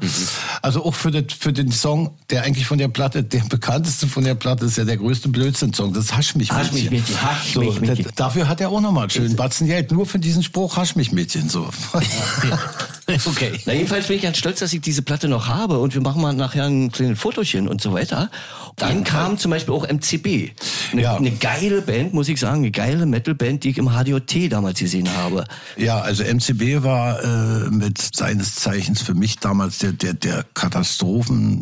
[0.61, 4.23] Also auch für, das, für den Song, der eigentlich von der Platte, der bekannteste von
[4.23, 5.93] der Platte ist ja der größte Blödsinn-Song.
[5.93, 6.99] Das Hasch mich Hasch mich Mädchen.
[6.99, 8.07] Mädchen, Hasch so, mich Mädchen.
[8.15, 9.91] Dafür hat er auch nochmal einen schönen Batzen Geld.
[9.91, 11.47] Nur für diesen Spruch Hasch mich Mädchen.
[11.49, 11.69] So.
[13.25, 13.51] okay.
[13.65, 16.21] Na, jedenfalls bin ich ganz stolz, dass ich diese Platte noch habe und wir machen
[16.21, 18.29] mal nachher ein kleines Fotochen und so weiter.
[18.75, 20.51] Dann kam zum Beispiel auch MCB.
[20.91, 21.15] Eine, Ja.
[21.15, 25.09] eine geile Band, muss ich sagen, eine geile Metalband, die ich im HDOT damals gesehen
[25.17, 25.45] habe.
[25.77, 30.45] Ja, also MCB war äh, mit seines Zeichens für mich damals der, der, der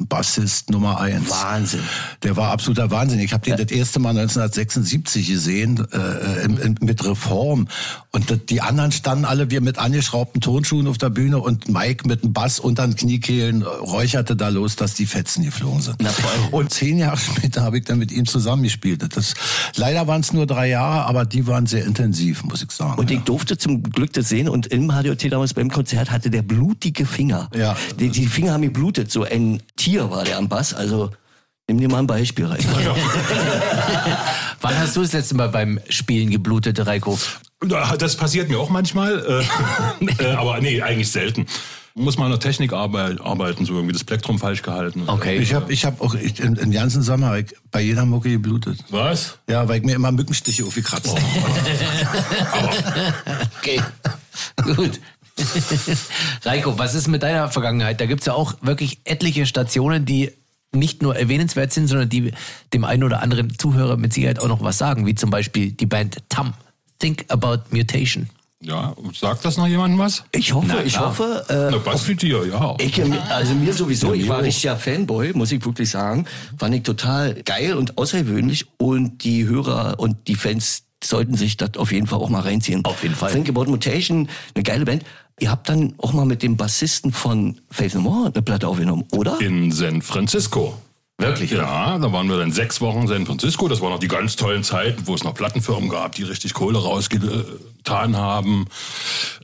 [0.06, 1.30] Katastrophenbassist Nummer eins.
[1.30, 1.82] Wahnsinn.
[2.24, 3.20] Der war absoluter Wahnsinn.
[3.20, 7.68] Ich habe den das erste Mal 1976 gesehen äh, in, in, mit Reform.
[8.12, 12.08] Und das, die anderen standen alle wir mit angeschraubten Turnschuhen auf der Bühne und Mike
[12.08, 15.98] mit einem Bass unter den Kniekehlen äh, räucherte da los, dass die Fetzen geflogen sind.
[16.00, 16.12] Na.
[16.52, 19.15] Und zehn Jahre später habe ich dann mit ihm zusammengespielt.
[19.15, 19.34] Das,
[19.76, 23.00] leider waren es nur drei Jahre, aber die waren sehr intensiv, muss ich sagen.
[23.00, 23.18] Und ja.
[23.18, 27.06] ich durfte zum Glück das sehen und im HDOT damals beim Konzert hatte der blutige
[27.06, 27.50] Finger.
[27.56, 27.76] Ja.
[28.00, 29.12] Die, die Finger haben geblutet.
[29.12, 30.73] So ein Tier war der am Bass.
[30.73, 31.12] Also
[31.67, 32.60] nimm dir mal ein Beispiel rein.
[34.62, 37.17] Wann hast du das letzte Mal beim Spielen geblutet, Reiko?
[37.97, 39.43] Das passiert mir auch manchmal,
[39.99, 41.45] äh, äh, aber nee, eigentlich selten.
[41.97, 45.03] Muss man an der Technik arbeit, arbeiten, so irgendwie das Plektrum falsch gehalten.
[45.08, 45.38] Okay.
[45.38, 47.39] Ich habe ich hab auch ich, in, in ganzen Sommer
[47.71, 48.84] bei jeder Mucke geblutet.
[48.89, 49.38] Was?
[49.47, 51.21] Ja, weil ich mir immer Mückenstiche aufgekratzt habe.
[53.60, 53.81] Okay.
[54.75, 54.99] Gut.
[56.43, 58.00] Reiko, was ist mit deiner Vergangenheit?
[58.00, 60.32] Da gibt's ja auch wirklich etliche Stationen, die
[60.71, 62.32] nicht nur erwähnenswert sind, sondern die
[62.74, 65.86] dem einen oder anderen Zuhörer mit Sicherheit auch noch was sagen, wie zum Beispiel die
[65.86, 66.54] Band Tam.
[67.00, 68.30] Think About Mutation.
[68.62, 70.24] Ja, sagt das noch jemandem was?
[70.32, 71.10] Ich hoffe, Na ich klar.
[71.10, 72.76] hoffe, äh, Na, Basti dir, ja.
[72.80, 76.26] Ich, also mir sowieso, ich war richtiger Fanboy, muss ich wirklich sagen.
[76.58, 78.65] Fand ich total geil und außergewöhnlich.
[78.78, 82.84] Und die Hörer und die Fans sollten sich das auf jeden Fall auch mal reinziehen.
[82.86, 83.32] Auf jeden Fall.
[83.32, 85.04] Think About Mutation, eine geile Band.
[85.39, 89.04] Ihr habt dann auch mal mit dem Bassisten von Faith No More eine Platte aufgenommen,
[89.12, 89.39] oder?
[89.41, 90.78] In San Francisco.
[91.17, 91.52] Wirklich?
[91.52, 93.67] Ja, da waren wir dann sechs Wochen in San Francisco.
[93.69, 96.78] Das waren noch die ganz tollen Zeiten, wo es noch Plattenfirmen gab, die richtig Kohle
[96.78, 98.65] rausgetan haben.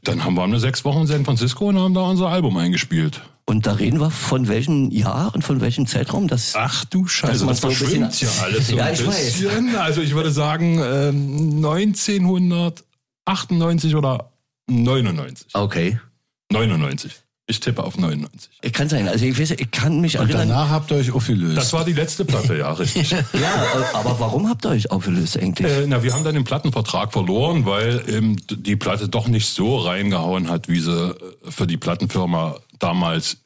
[0.03, 3.21] Dann haben wir eine sechs Wochen in San Francisco und haben da unser Album eingespielt.
[3.45, 6.27] Und da reden wir von welchem Jahr und von welchem Zeitraum?
[6.27, 9.25] Das Ach du Scheiße, das ein verschwimmt bisschen- ja alles so Ja, ein ich weiß.
[9.39, 9.75] bisschen.
[9.75, 11.61] Also ich würde sagen ähm,
[13.25, 14.30] 1998 oder
[14.71, 15.47] 99.
[15.53, 15.99] Okay.
[16.51, 17.13] 99.
[17.47, 18.49] Ich tippe auf 99.
[18.71, 19.09] kann sein.
[19.09, 20.49] Also ich weiß, ich kann mich Und erinnern.
[20.49, 21.57] danach habt ihr euch aufgelöst.
[21.57, 23.11] Das war die letzte Platte, ja, richtig.
[23.33, 25.69] Ja, aber warum habt ihr euch aufgelöst eigentlich?
[25.69, 29.77] Äh, na, wir haben dann den Plattenvertrag verloren, weil ähm, die Platte doch nicht so
[29.79, 31.15] reingehauen hat, wie sie äh,
[31.51, 33.37] für die Plattenfirma damals.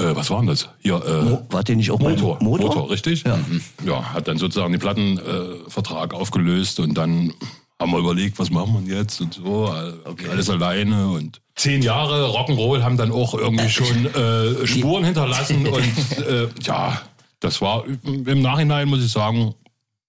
[0.00, 0.68] Äh, was war denn das?
[0.78, 2.38] Hier, äh, Mo- Wart ihr nicht auch Motor.
[2.38, 2.88] bei Motor?
[2.88, 3.24] richtig?
[3.24, 3.36] Ja.
[3.84, 7.32] ja, hat dann sozusagen den Plattenvertrag äh, aufgelöst und dann
[7.80, 9.66] haben wir überlegt, was machen wir jetzt und so.
[9.66, 15.66] äh, Alles alleine und zehn Jahre Rock'n'Roll haben dann auch irgendwie schon äh, Spuren hinterlassen
[15.68, 17.00] und äh, ja,
[17.40, 19.54] das war im Nachhinein, muss ich sagen,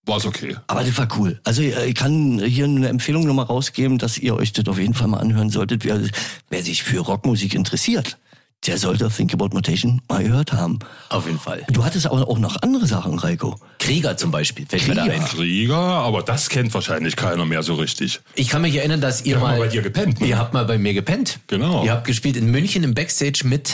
[0.05, 0.55] war es okay.
[0.67, 1.39] Aber das war cool.
[1.43, 4.95] Also äh, ich kann hier eine Empfehlung nochmal rausgeben, dass ihr euch das auf jeden
[4.95, 5.86] Fall mal anhören solltet.
[5.86, 6.01] Wer,
[6.49, 8.17] wer sich für Rockmusik interessiert,
[8.65, 10.79] der sollte Think About Mutation mal gehört haben.
[11.09, 11.65] Auf jeden Fall.
[11.69, 13.55] Du hattest aber auch noch andere Sachen, Reiko.
[13.79, 15.15] Krieger zum Beispiel, fällt mir da Krieger.
[15.15, 15.25] ein.
[15.25, 18.19] Krieger, aber das kennt wahrscheinlich keiner mehr so richtig.
[18.35, 19.59] Ich kann mich erinnern, dass ihr Wir haben mal...
[19.59, 20.27] mal bei dir gepennt, ne?
[20.27, 21.39] Ihr habt mal bei mir gepennt.
[21.47, 21.83] Genau.
[21.85, 23.73] Ihr habt gespielt in München im Backstage mit...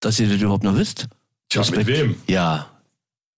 [0.00, 1.08] Dass ihr das überhaupt noch wisst.
[1.48, 1.88] Tja, mit Respekt.
[1.88, 2.16] wem?
[2.28, 2.66] Ja,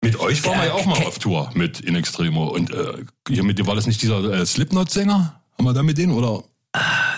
[0.01, 2.47] Mit euch waren wir ja auch mal auf Tour mit In Extremo.
[2.49, 5.41] Und äh, hier mit dir war das nicht dieser äh, Slipknot-Sänger?
[5.59, 6.43] Haben wir da mit denen oder?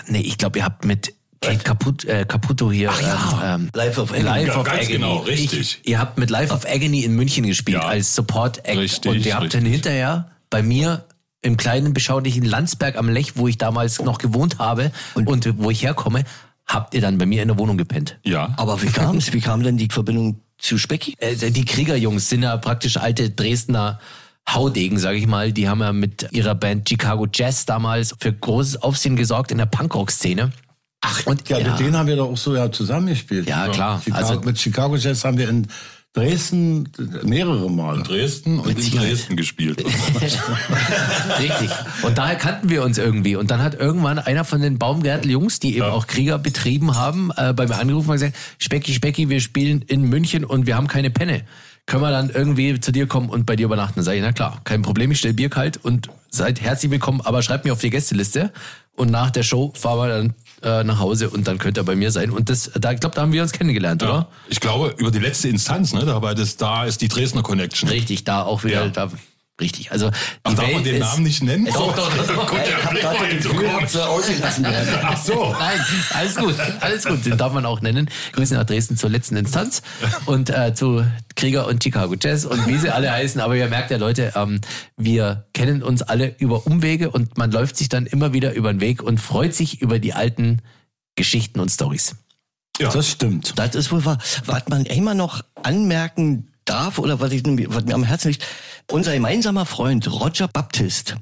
[0.07, 1.13] nee, ich glaube, ihr habt mit
[1.45, 2.91] Kate Caput, äh, Caputo hier...
[3.01, 3.55] ja.
[3.55, 4.25] ähm, Life of Agony.
[4.25, 4.91] Life Ja, of ganz Agony.
[4.93, 5.59] genau, richtig.
[5.59, 7.87] Ich, ihr habt mit Life of Agony in München gespielt Ja.
[7.87, 8.77] als Support-Act.
[8.77, 9.73] Richtig, Und ihr habt dann richtig.
[9.73, 11.05] hinterher bei mir
[11.41, 15.83] im kleinen, beschaulichen Landsberg am Lech, wo ich damals noch gewohnt habe und, wo ich
[15.83, 16.23] herkomme,
[16.65, 18.17] habt ihr dann bei mir in der Wohnung gepennt.
[18.23, 18.53] Ja.
[18.57, 19.31] Aber wie kam es?
[19.33, 21.13] Wie kam denn die Verbindung zu Specky?
[21.19, 23.99] Äh, die Kriegerjungs sind ja praktisch alte Dresdner
[24.49, 25.51] Haudegen, sage ich mal.
[25.51, 29.65] Die haben ja mit ihrer Band Chicago Jazz damals für großes Aufsehen gesorgt in der
[29.67, 30.51] Punkrock-Szene.
[31.07, 33.47] Ach, und ja, mit denen haben wir doch auch so ja zusammengespielt.
[33.47, 34.01] Ja, klar.
[34.03, 35.67] Chicago, Also- mit Chicago Jazz haben wir in
[36.13, 36.87] Dresden
[37.23, 38.01] mehrere Mal.
[38.03, 39.83] Dresden und in Dresden gespielt.
[41.39, 41.69] Richtig.
[42.03, 43.35] Und daher kannten wir uns irgendwie.
[43.35, 47.53] Und dann hat irgendwann einer von den Baumgärtel-Jungs, die eben auch Krieger betrieben haben, äh,
[47.53, 51.09] bei mir angerufen und gesagt, Specki, Specki, wir spielen in München und wir haben keine
[51.09, 51.41] Penne.
[51.85, 53.95] Können wir dann irgendwie zu dir kommen und bei dir übernachten?
[53.95, 57.21] Dann sage ich, na klar, kein Problem, ich stell Bier kalt und seid herzlich willkommen,
[57.21, 58.51] aber schreibt mir auf die Gästeliste.
[58.95, 60.33] Und nach der Show fahren wir dann
[60.65, 62.31] äh, nach Hause und dann könnt ihr bei mir sein.
[62.31, 64.09] Und das, da, ich glaube, da haben wir uns kennengelernt, Ja.
[64.09, 64.27] oder?
[64.49, 66.03] Ich glaube, über die letzte Instanz, ne?
[66.05, 67.89] Dabei das, da ist die Dresdner Connection.
[67.89, 68.89] Richtig, da auch wieder, Ja.
[68.89, 69.09] da,
[69.59, 69.91] richtig.
[69.91, 70.09] Also,
[70.43, 71.65] Ach, die darf man Welt den ist- Namen nicht nennen?
[71.65, 72.47] Doch, doch, doch.
[72.47, 74.99] Guck, der Blick war jetzt so ausgelassen werden.
[75.03, 75.51] Ach so.
[75.57, 75.79] Nein,
[76.13, 77.25] alles gut, alles gut.
[77.25, 78.09] Den darf man auch nennen.
[78.33, 79.81] Grüße nach Dresden zur letzten Instanz
[80.25, 83.39] und äh, zu Krieger und Chicago Jazz und wie sie alle heißen.
[83.41, 84.61] Aber ihr merkt ja, Leute, ähm,
[84.97, 88.81] wir kennen uns alle über Umwege und man läuft sich dann immer wieder über den
[88.81, 90.61] Weg und freut sich über die alten
[91.15, 92.15] Geschichten und Stories.
[92.79, 92.89] Ja.
[92.89, 93.53] Das stimmt.
[93.57, 94.17] Das ist wohl wahr.
[94.45, 98.45] Was man immer noch anmerken darf oder was, ich, was mir am Herzen liegt,
[98.91, 101.15] unser gemeinsamer Freund Roger Baptist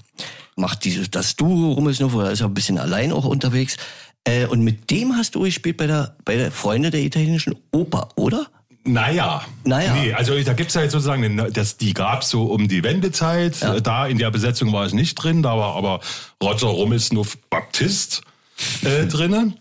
[0.55, 3.77] macht dieses, das Duo Rummelsnuff, er ist ja ein bisschen allein auch unterwegs.
[4.25, 8.09] Äh, und mit dem hast du gespielt bei der, bei der Freunde der italienischen Oper,
[8.15, 8.47] oder?
[8.85, 9.43] Naja.
[9.63, 9.93] Naja.
[9.95, 13.61] Nee, also da gibt's ja jetzt sozusagen, das, die gab's so um die Wendezeit.
[13.61, 16.01] Äh, Da in der Besetzung war es nicht drin, da war aber
[16.41, 18.21] Roger Rummelsnuff Baptist
[18.83, 19.57] äh, drinnen.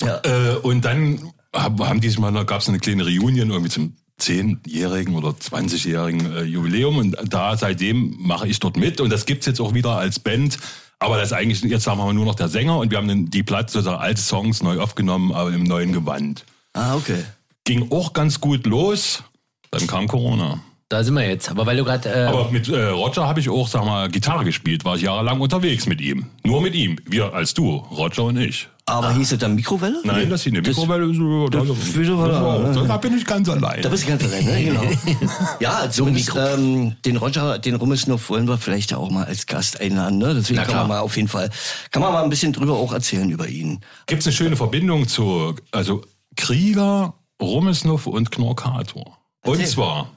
[0.00, 0.20] Ja.
[0.24, 3.96] Äh, und dann hab- haben die sich mal, da gab's eine kleine Reunion irgendwie zum
[4.20, 9.46] 10-jährigen oder 20-jährigen äh, Jubiläum und da seitdem mache ich dort mit und das gibt's
[9.46, 10.58] jetzt auch wieder als Band.
[10.98, 13.28] Aber das ist eigentlich, jetzt haben wir nur noch der Sänger und wir haben den,
[13.28, 16.44] die Platte, sozusagen alte Songs neu aufgenommen, aber im neuen Gewand.
[16.74, 17.24] Ah, okay.
[17.64, 19.24] Ging auch ganz gut los,
[19.72, 20.62] dann kam Corona.
[20.92, 21.50] Da sind wir jetzt.
[21.50, 24.44] Aber weil du gerade äh, Aber mit äh, Roger habe ich auch, sag mal, Gitarre
[24.44, 26.26] gespielt, war ich jahrelang unterwegs mit ihm.
[26.44, 26.98] Nur mit ihm.
[27.06, 28.68] Wir als Duo, Roger und ich.
[28.84, 30.00] Aber hieß es dann Mikrowelle?
[30.04, 31.14] Nein, das hier eine Mikrowelle.
[31.14, 33.80] so, da, Mikrowelle, da, da bin ich ganz allein.
[33.80, 34.62] Da bist du ganz allein, ne?
[35.06, 35.32] Genau.
[35.60, 39.80] ja, zumindest ähm, den Roger, den Rummelsnuff wollen wir vielleicht ja auch mal als Gast
[39.80, 40.18] einladen.
[40.18, 40.34] Ne?
[40.34, 40.82] Deswegen Na kann klar.
[40.88, 41.48] man mal auf jeden Fall,
[41.90, 43.80] kann man mal ein bisschen drüber auch erzählen über ihn.
[44.08, 46.02] Gibt es eine schöne Verbindung zu, also
[46.36, 49.16] Krieger, Rummelsnuff und Knorkator.
[49.44, 50.10] Und zwar,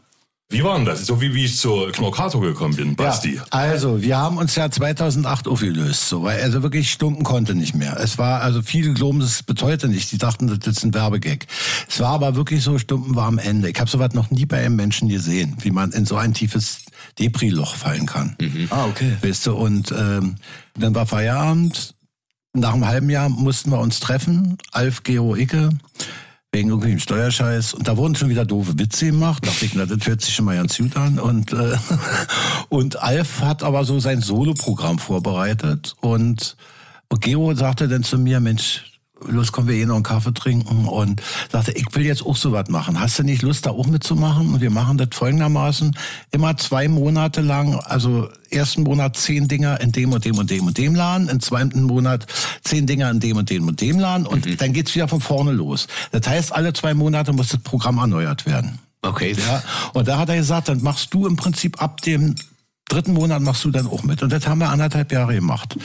[0.49, 1.07] Wie war denn das?
[1.07, 3.35] So wie, wie ich zu Knorkato gekommen bin, Basti.
[3.35, 7.73] Ja, also, wir haben uns ja 2008 aufgelöst, so, weil also wirklich Stumpen konnte nicht
[7.73, 7.97] mehr.
[7.99, 10.11] Es war, also viele glauben es bis heute nicht.
[10.11, 11.47] Die dachten, das ist ein Werbegag.
[11.89, 13.71] Es war aber wirklich so, Stumpen war am Ende.
[13.71, 16.81] Ich habe sowas noch nie bei einem Menschen gesehen, wie man in so ein tiefes
[17.17, 18.37] Depri-Loch fallen kann.
[18.69, 19.17] Ah, okay.
[19.21, 20.35] Weißt du, und ähm,
[20.77, 21.95] dann war Feierabend.
[22.53, 24.57] Nach einem halben Jahr mussten wir uns treffen.
[24.71, 25.71] Alf, Gero, Icke
[26.55, 27.73] wegen irgendwelchen Steuerscheiß.
[27.73, 29.45] Und da wurden schon wieder doofe Witze gemacht.
[29.45, 31.19] Da dachte ich, na, das hört sich schon mal ganz gut an.
[31.19, 31.75] Und, äh,
[32.69, 35.95] und Alf hat aber so sein Soloprogramm vorbereitet.
[35.99, 36.55] Und,
[37.09, 38.94] und Gero sagte dann zu mir, Mensch,
[39.27, 40.87] los, kommen wir eh noch einen Kaffee trinken.
[40.87, 42.99] Und sagte, ich will jetzt auch so was machen.
[42.99, 44.53] Hast du nicht Lust, da auch mitzumachen?
[44.53, 45.95] Und wir machen das folgendermaßen.
[46.31, 50.67] Immer zwei Monate lang, also ersten Monat zehn Dinger in dem und dem und dem
[50.67, 52.25] und dem Laden, im zweiten Monat
[52.63, 55.51] zehn Dinger in dem und dem und dem Laden und dann geht's wieder von vorne
[55.51, 55.87] los.
[56.11, 58.79] Das heißt, alle zwei Monate muss das Programm erneuert werden.
[59.01, 59.35] Okay.
[59.37, 62.35] Ja, und da hat er gesagt, dann machst du im Prinzip ab dem
[62.87, 64.21] dritten Monat machst du dann auch mit.
[64.21, 65.77] Und das haben wir anderthalb Jahre gemacht.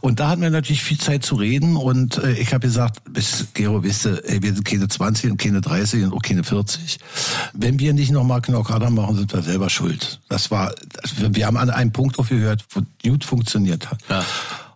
[0.00, 1.76] Und da hatten wir natürlich viel Zeit zu reden.
[1.76, 5.36] Und äh, ich habe gesagt, bis Gero, wisst ihr, ey, wir sind keine 20 und
[5.36, 6.98] keine 30 und auch keine 40.
[7.52, 10.20] Wenn wir nicht nochmal Knockader machen, sind wir selber schuld.
[10.28, 10.74] Das war,
[11.18, 13.98] wir haben an einem Punkt aufgehört, wo gut funktioniert hat.
[14.08, 14.24] Ja.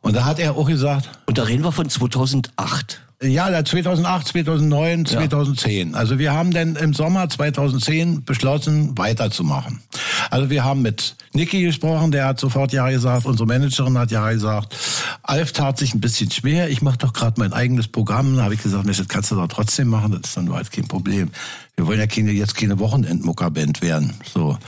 [0.02, 3.00] Und da hat er auch gesagt, Und da reden wir von 2008.
[3.22, 5.94] ja, da 2008, 2009, 2010.
[5.94, 9.82] Also wir haben dann im Sommer 2010 beschlossen, weiterzumachen.
[10.30, 14.30] Also wir haben mit Niki gesprochen, der hat sofort Ja gesagt, unsere Managerin hat Ja
[14.30, 14.74] gesagt.
[15.22, 18.36] Alf tat sich ein bisschen schwer, ich mache doch gerade mein eigenes Programm.
[18.36, 20.72] Da habe ich gesagt, Mensch, das kannst du doch trotzdem machen, das ist dann halt
[20.72, 21.30] kein Problem.
[21.76, 24.14] Wir wollen ja keine, jetzt keine Wochenendmuckerband werden.
[24.34, 24.58] So.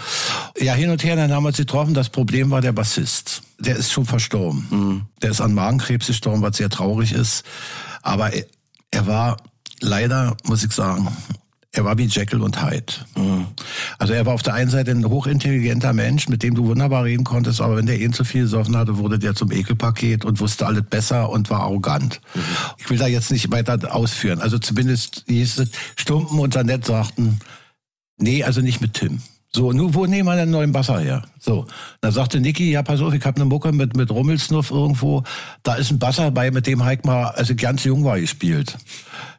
[0.59, 1.95] Ja, hin und her, dann haben wir uns getroffen.
[1.95, 3.43] Das Problem war der Bassist.
[3.59, 5.07] Der ist schon verstorben.
[5.23, 7.45] Der ist an Magenkrebs gestorben, was sehr traurig ist.
[8.03, 8.31] Aber
[8.91, 9.37] er, war
[9.81, 11.09] leider, muss ich sagen,
[11.75, 12.93] er war wie Jekyll und Hyde.
[13.99, 17.25] Also er war auf der einen Seite ein hochintelligenter Mensch, mit dem du wunderbar reden
[17.25, 20.67] konntest, aber wenn der ihn zu viel gesoffen hatte, wurde der zum Ekelpaket und wusste
[20.67, 22.21] alles besser und war arrogant.
[22.77, 24.41] Ich will da jetzt nicht weiter ausführen.
[24.41, 27.39] Also zumindest hieß es, Stumpen und Janett sagten,
[28.19, 29.23] nee, also nicht mit Tim.
[29.55, 31.25] So, nun, wo nehmen wir den neuen Basser her?
[31.39, 31.67] So,
[32.01, 35.25] da sagte Niki, ja, pass auf, ich habe eine Mucke mit, mit Rummelsnuff irgendwo.
[35.63, 38.79] Da ist ein Basser bei, mit dem Heik mal, als ich ganz jung war, gespielt.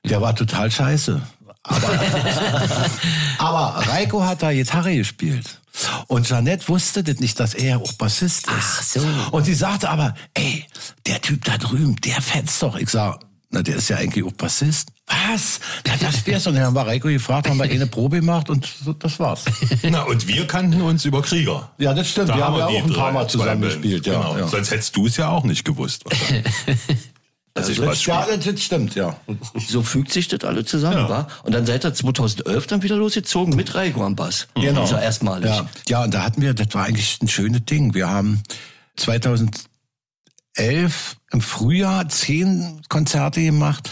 [0.05, 1.19] Der war total scheiße.
[1.63, 1.89] Aber,
[3.39, 5.59] aber Reiko hat da Gitarre gespielt.
[6.07, 8.55] Und Janette wusste das nicht, dass er auch Bassist ist.
[8.55, 9.01] Ach so.
[9.31, 10.63] Und sie sagte aber, ey,
[11.07, 12.75] der Typ da drüben, der fetzt doch.
[12.75, 13.19] Ich sag,
[13.53, 14.89] na, der ist ja eigentlich auch Bassist.
[15.05, 15.59] Was?
[15.85, 16.47] Ja, das wär's.
[16.47, 19.45] Und dann haben wir Reiko gefragt, haben wir eine Probe gemacht und so, das war's.
[19.83, 21.71] Na, und wir kannten uns über Krieger.
[21.77, 22.29] Ja, das stimmt.
[22.29, 24.07] Da wir haben ja auch ein paar Mal zusammen gespielt.
[24.07, 24.37] Ja, genau.
[24.37, 24.47] ja.
[24.47, 26.03] Sonst hättest du es ja auch nicht gewusst.
[26.05, 26.51] wahrscheinlich.
[27.53, 28.39] Dass ich was ja, spiele.
[28.39, 29.15] das stimmt, ja.
[29.67, 31.09] So fügt sich das alle zusammen, Ja.
[31.09, 31.27] war.
[31.43, 34.47] Und dann seid ihr 2011 dann wieder losgezogen mit Reiko am Bass.
[34.55, 34.81] Genau.
[34.81, 35.45] Das ist ja erstmalig.
[35.51, 37.93] Ja, ja, und da hatten wir, das war eigentlich ein schönes Ding.
[37.93, 38.41] Wir haben
[40.55, 43.89] 2011 im Frühjahr zehn Konzerte gemacht,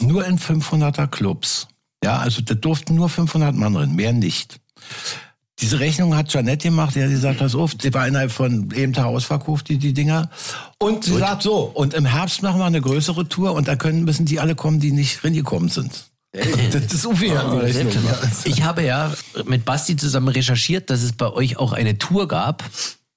[0.00, 1.68] nur in 500er Clubs.
[2.02, 4.60] Ja, also da durften nur 500 Mann drin, mehr nicht.
[5.58, 8.94] Diese Rechnung hat Janette gemacht, die hat gesagt, pass auf, die war innerhalb von eben
[8.94, 10.30] Tag ausverkauft, die, die Dinger.
[10.78, 14.04] Und sie sagt so, und im Herbst machen wir eine größere Tour und da können,
[14.04, 16.06] müssen die alle kommen, die nicht reingekommen sind.
[16.32, 17.34] Das ist unfair.
[17.34, 18.30] Ja.
[18.44, 19.12] Ich habe ja
[19.46, 22.64] mit Basti zusammen recherchiert, dass es bei euch auch eine Tour gab.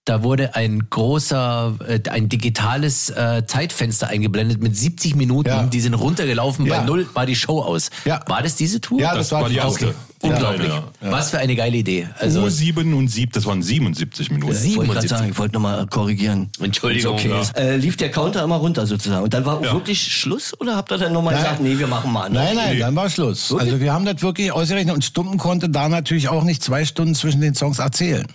[0.06, 5.48] Da wurde ein großer, äh, ein digitales äh, Zeitfenster eingeblendet mit 70 Minuten.
[5.48, 5.64] Ja.
[5.64, 6.66] Die sind runtergelaufen.
[6.66, 6.80] Ja.
[6.80, 7.90] Bei null war die Show aus.
[8.04, 8.20] Ja.
[8.28, 9.00] War das diese Tour?
[9.00, 9.88] Ja, Das das war die erste.
[9.88, 9.96] Okay.
[10.24, 10.68] Unglaublich.
[10.70, 11.12] Ja, ja.
[11.12, 12.08] Was für eine geile Idee.
[12.20, 14.54] Also, Uhr 7 und 7, das waren 77 Minuten.
[14.54, 15.10] Ich wollte gerade 77.
[15.10, 16.50] sagen, ich wollte nochmal korrigieren.
[16.62, 17.42] Entschuldigung, Ist okay.
[17.56, 17.62] ja.
[17.62, 19.24] Äh, lief der Counter immer runter sozusagen.
[19.24, 22.24] Und dann war wirklich Schluss oder habt ihr dann nochmal gesagt, nee, wir machen mal
[22.26, 22.44] anders?
[22.44, 23.54] Nein, nein, dann war Schluss.
[23.58, 27.16] Also wir haben das wirklich ausgerechnet und Stumpen konnte da natürlich auch nicht zwei Stunden
[27.16, 28.26] zwischen den Songs erzählen.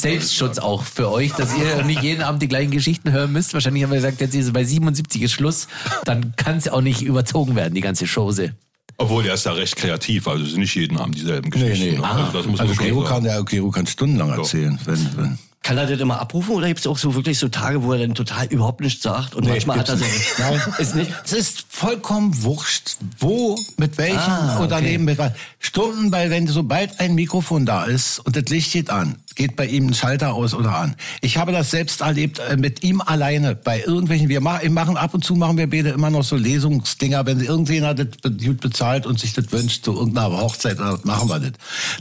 [0.00, 3.54] Selbstschutz auch für euch, dass ihr nicht jeden Abend die gleichen Geschichten hören müsst.
[3.54, 5.68] Wahrscheinlich haben wir gesagt, jetzt ist es bei 77 ist Schluss.
[6.04, 8.52] Dann kann es ja auch nicht überzogen werden, die ganze Chose.
[8.98, 11.98] Obwohl, der ist ja recht kreativ, also es sind nicht jeden Abend dieselben Geschichten.
[11.98, 12.02] nee.
[12.02, 14.78] Also, das muss Also man schon Gero kann, der, Gero kann stundenlang erzählen.
[14.86, 15.38] Wenn, wenn.
[15.62, 17.98] Kann er das immer abrufen oder gibt es auch so wirklich so Tage, wo er
[17.98, 19.34] dann total überhaupt nichts sagt?
[19.34, 20.04] Und manchmal hat er so.
[20.38, 21.10] Nein, ist nicht.
[21.24, 24.62] Es ist vollkommen wurscht, wo, mit welchem Ah, okay.
[24.62, 25.32] Unternehmen, mit was.
[25.58, 29.66] Stunden, weil wenn sobald ein Mikrofon da ist und das Licht geht an, geht bei
[29.66, 30.96] ihm ein Schalter aus oder an.
[31.20, 34.28] Ich habe das selbst erlebt äh, mit ihm alleine bei irgendwelchen.
[34.28, 38.32] Wir machen, ab und zu machen wir beide immer noch so Lesungsdinger, wenn irgendjemand das
[38.42, 41.52] gut bezahlt und sich das wünscht zu irgendeiner Hochzeit, dann machen wir das.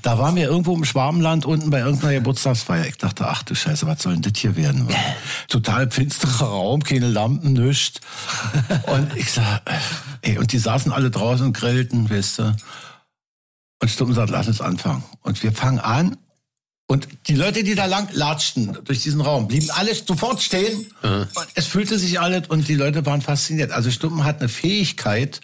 [0.01, 2.87] Da waren wir irgendwo im Schwabenland unten bei irgendeiner Geburtstagsfeier.
[2.87, 4.87] Ich dachte, ach du Scheiße, was soll denn das hier werden?
[5.49, 7.99] Total finsterer Raum, keine Lampen, nichts.
[8.87, 9.61] Und ich sag,
[10.21, 12.55] ey, und die saßen alle draußen und grillten, weißt du.
[13.81, 15.03] Und Stumm sagt, lass uns anfangen.
[15.21, 16.17] Und wir fangen an
[16.87, 20.85] Und die Leute, die da lang latschten durch diesen Raum, blieben alle sofort stehen.
[21.01, 23.71] Und es fühlte sich alles und die Leute waren fasziniert.
[23.71, 25.41] Also Stumpen hat eine Fähigkeit,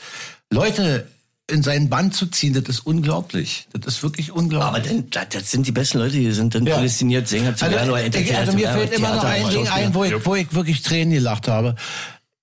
[0.52, 1.08] Leute
[1.50, 2.54] in seinen Band zu ziehen.
[2.54, 3.68] Das ist unglaublich.
[3.74, 4.68] Das ist wirklich unglaublich.
[4.68, 6.76] Aber dann, das sind die besten Leute, die sind dann Ja.
[6.76, 10.26] prädestiniert, Sänger zu Also, Entertainer also mir fällt immer noch ein Ding ein, wo ich,
[10.26, 11.76] wo ich wirklich Tränen gelacht habe.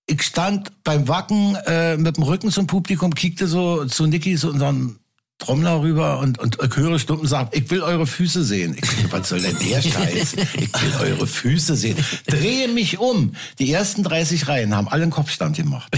[0.06, 4.48] Ich stand beim Wacken äh, mit dem Rücken zum Publikum, kickte so zu Niki, so
[4.48, 4.98] unseren
[5.38, 8.76] Trommler rüber und, und ich höre Stumpen sagt, ich will eure Füße sehen.
[8.76, 10.34] Ich was soll denn der Scheiß?
[10.54, 11.96] Ich will eure Füße sehen.
[12.26, 13.34] Drehe mich um.
[13.60, 15.92] Die ersten 30 Reihen haben alle einen Kopfstand gemacht.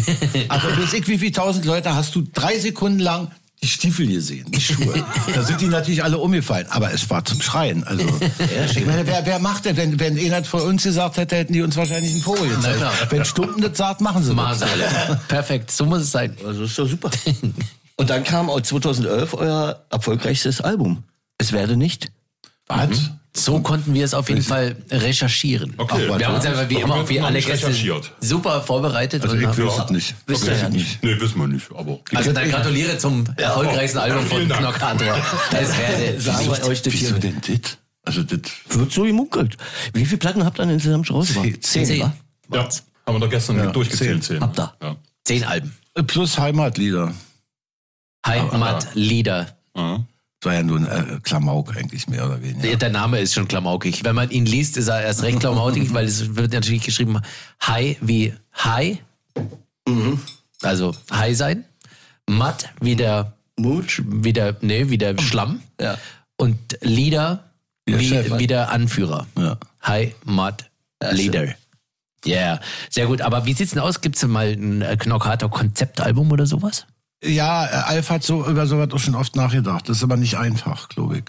[0.49, 3.31] Also weiß ich, wie viele tausend Leute hast du drei Sekunden lang
[3.63, 5.05] die Stiefel gesehen, die Schuhe.
[5.35, 6.67] da sind die natürlich alle umgefallen.
[6.71, 7.85] Aber es war zum Schreien.
[7.85, 8.05] Also,
[8.75, 11.61] ich meine, wer, wer macht denn, wenn, wenn einer vor uns gesagt hätte, hätten die
[11.61, 12.81] uns wahrscheinlich einen Vogel gezeigt.
[13.11, 14.61] Wenn Stumpen das sagt, machen sie das.
[15.29, 16.35] Perfekt, so muss es sein.
[16.47, 17.11] Also ist doch super.
[18.01, 21.05] Und dann kam auch 2011 euer erfolgreichstes Album.
[21.37, 22.11] Es werde nicht.
[22.67, 23.11] Was?
[23.37, 25.75] So konnten wir es auf jeden Fall recherchieren.
[25.77, 26.09] Okay.
[26.09, 26.51] wir haben uns Ja.
[26.53, 27.71] einfach wie immer wie alle Gäste
[28.23, 29.23] super vorbereitet.
[29.23, 30.15] Also und ich haben- wüsste es nicht.
[30.27, 31.03] Wisst ihr ja nicht.
[31.03, 31.99] Nee, wissen wir nicht, aber.
[32.15, 34.49] also dann gratuliere zum erfolgreichsten Album von.
[34.49, 35.17] Knockator.
[35.53, 37.19] Es werde Sagen wir euch das Wieso hier.
[37.19, 37.77] denn das?
[38.07, 39.59] Also das Wird so gemunkelt.
[39.93, 41.63] Wie viele Platten habt ihr denn insgesamt schon rausgebracht?
[41.63, 41.85] Zehn.
[41.85, 41.99] Zehn.
[42.01, 42.13] Ja,
[43.07, 44.25] haben wir doch gestern durchgezählt.
[44.25, 44.41] Zehn.
[44.41, 44.73] Habt ihr.
[44.83, 44.97] Ja.
[45.27, 45.75] Zehn Alben.
[46.07, 47.13] plus Heimatlieder.
[48.27, 49.49] Heimatlieder.
[49.77, 50.05] Ja.
[50.41, 52.77] Das war ja nur ein äh, Klamauk eigentlich mehr oder weniger.
[52.77, 54.05] Der- Name ist schon klamaukig.
[54.05, 57.21] Wenn man ihn liest, ist er erst recht klamaukig, weil es wird natürlich geschrieben
[57.67, 58.99] High wie High.
[60.63, 61.65] Also High sein.
[62.27, 64.03] Matt wie der, Mutsch.
[64.07, 65.63] wie der, nee, wie der Schlamm.
[65.81, 65.99] Ja.
[66.37, 67.45] Und Leader
[67.87, 68.39] der wie, Chef.
[68.39, 69.27] wie der Anführer.
[69.37, 69.59] Ja.
[69.87, 70.71] High Matt
[71.11, 71.55] Leader.
[72.25, 72.61] Ja, yeah.
[72.91, 73.21] sehr gut.
[73.23, 74.01] Aber wie sieht's denn aus?
[74.01, 76.87] Gibt's denn mal ein äh, Knockator Konzeptalbum oder sowas?
[77.23, 79.87] Ja, äh, Alf hat so über sowas auch schon oft nachgedacht.
[79.89, 81.25] Das ist aber nicht einfach, glaube ich.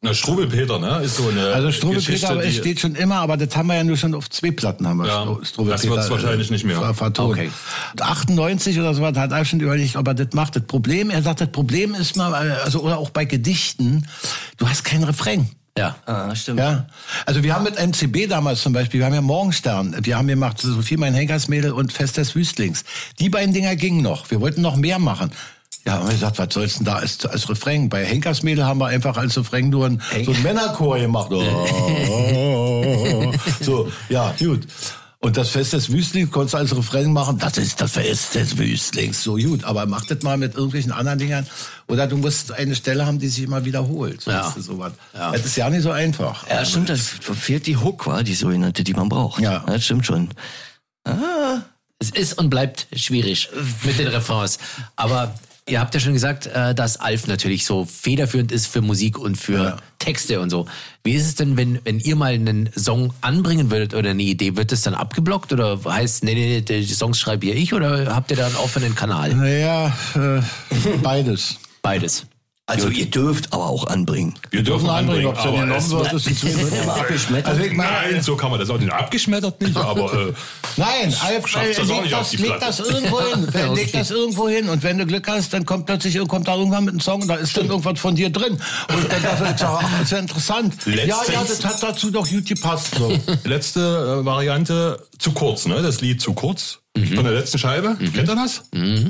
[0.00, 1.00] Na, Struwelpeter, ne?
[1.02, 1.46] Ist so eine.
[1.52, 4.30] Also Strubelpeter, es die- steht schon immer, aber das haben wir ja nur schon auf
[4.30, 6.78] zwei Platten haben wir Ja, das Strubelpeter, wird's wahrscheinlich nicht mehr.
[6.78, 7.32] ver- Vertont.
[7.32, 7.50] Okay.
[8.00, 10.54] 98 oder so was hat Alf schon überlegt, ob er das macht.
[10.54, 14.06] Das Problem, er sagt, das Problem ist mal, äh, also oder auch bei Gedichten,
[14.58, 15.48] du hast keinen Refrain.
[15.76, 15.96] Ja.
[16.06, 16.60] Ah, stimmt.
[16.60, 16.86] Ja,
[17.26, 20.60] also wir haben mit MCB damals zum Beispiel, wir haben ja Morgenstern, wir haben gemacht
[20.60, 22.84] Sophie, mein Henkersmädel und Fest des Wüstlings.
[23.18, 24.30] Die beiden Dinger gingen noch.
[24.30, 25.32] Wir wollten noch mehr machen.
[25.84, 27.88] Ja, haben wir gesagt, was soll's denn da als, als Refrain?
[27.88, 31.30] Bei Henkersmädel haben wir einfach als Refrain nur ein, so einen Männerchor gemacht.
[33.60, 34.68] so, ja, gut.
[35.24, 38.58] Und das Fest des Wüstlings konntest du als Refrain machen, das ist das Fest des
[38.58, 39.64] Wüstlings, so gut.
[39.64, 41.46] Aber mach das mal mit irgendwelchen anderen Dingern.
[41.88, 44.20] Oder du musst eine Stelle haben, die sich immer wiederholt.
[44.20, 44.46] So Ja.
[44.48, 44.92] ist es sowas.
[45.14, 45.32] Ja.
[45.32, 46.46] Das ist ja nicht so einfach.
[46.50, 49.40] Ja, stimmt, das fehlt die Hook, war die sogenannte, die man braucht.
[49.40, 49.64] Ja.
[49.66, 50.28] Das stimmt schon.
[51.98, 53.48] Es ist und bleibt schwierig
[53.82, 54.58] mit den Refrains.
[54.96, 55.34] Aber
[55.68, 59.36] ihr habt ja schon gesagt, äh, dass Alf natürlich so federführend ist für Musik und
[59.36, 59.76] für Ja.
[59.98, 60.66] Texte und so.
[61.02, 64.56] Wie ist es denn, wenn, wenn ihr mal einen Song anbringen würdet oder eine Idee,
[64.56, 68.30] wird das dann abgeblockt oder heißt, nee, nee, nee, die Songs schreibe ich oder habt
[68.30, 69.34] ihr da einen offenen Kanal?
[69.34, 70.40] Naja, äh,
[71.02, 71.56] beides.
[71.80, 72.26] Beides.
[72.66, 74.32] Also ihr dürft aber auch anbringen.
[74.50, 76.88] Wir dürfen anbringen, ob es dann genommen wird, ist ein Zwischen.
[76.88, 77.46] abgeschmettert.
[77.46, 78.90] Also ich meine, Nein, so kann man das auch nicht.
[78.90, 80.32] Abgeschmettert nicht, aber äh,
[80.78, 83.48] Nein, Alf, äh, das leg, das, leg das irgendwo hin.
[83.52, 83.74] Wer- Okay.
[83.82, 84.68] Leg das irgendwo hin.
[84.70, 87.28] Und wenn du Glück hast, dann kommt plötzlich kommt da irgendwann mit einem Song und
[87.28, 88.54] da ist dann irgendwas von dir drin.
[88.54, 90.74] Und dann dachte ich, ach, das ist ja interessant.
[90.86, 92.94] Ja, ja, Letztens- das hat dazu doch gut gepasst.
[92.96, 93.12] So.
[93.44, 95.82] letzte äh, Variante zu kurz, ne?
[95.82, 96.78] Das Lied zu kurz.
[96.96, 97.96] Von der letzten Scheibe.
[97.96, 98.64] Kennt ihr das?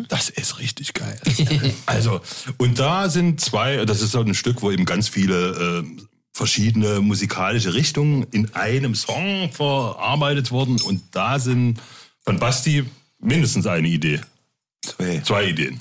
[0.08, 1.20] Das ist richtig geil.
[1.86, 2.22] also,
[2.56, 7.00] und da sind zwei, das ist so ein Stück, wo eben ganz viele äh, verschiedene
[7.00, 10.80] musikalische Richtungen in einem Song verarbeitet wurden.
[10.80, 11.78] Und da sind
[12.24, 12.84] von Basti
[13.20, 14.20] mindestens eine Idee.
[14.82, 15.20] Zwei.
[15.24, 15.78] Zwei Ideen.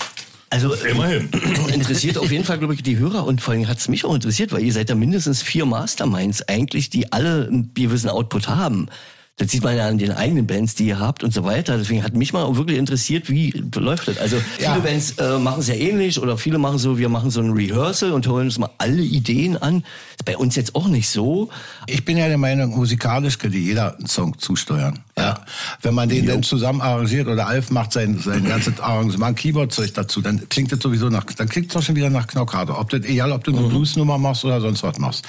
[0.50, 1.30] Also Immerhin.
[1.72, 4.14] interessiert auf jeden Fall, glaube ich, die Hörer und vor allem hat es mich auch
[4.14, 8.88] interessiert, weil ihr seid ja mindestens vier Masterminds eigentlich, die alle einen gewissen Output haben.
[9.36, 11.76] Das sieht man ja an den eigenen Bands, die ihr habt und so weiter.
[11.76, 14.18] Deswegen hat mich mal wirklich interessiert, wie läuft das?
[14.18, 14.78] Also viele Ja.
[14.78, 18.12] Bands äh, machen es ja ähnlich oder viele machen so, wir machen so ein Rehearsal
[18.12, 19.84] und holen uns mal alle Ideen an.
[20.12, 21.48] Ist bei uns jetzt auch nicht so.
[21.88, 25.00] Ich bin ja der Meinung, musikalisch könnte jeder einen Song zusteuern.
[25.18, 25.40] Ja.
[25.82, 30.20] Wenn man den dann zusammen arrangiert oder Alf macht sein, sein ganzes Arrangement, Keyboard-Zeug dazu,
[30.20, 32.78] dann klingt das sowieso nach, dann klingt es doch schon wieder nach Knockator.
[32.78, 35.24] Ob das, egal, ob du eine Bluesnummer machst oder sonst was machst.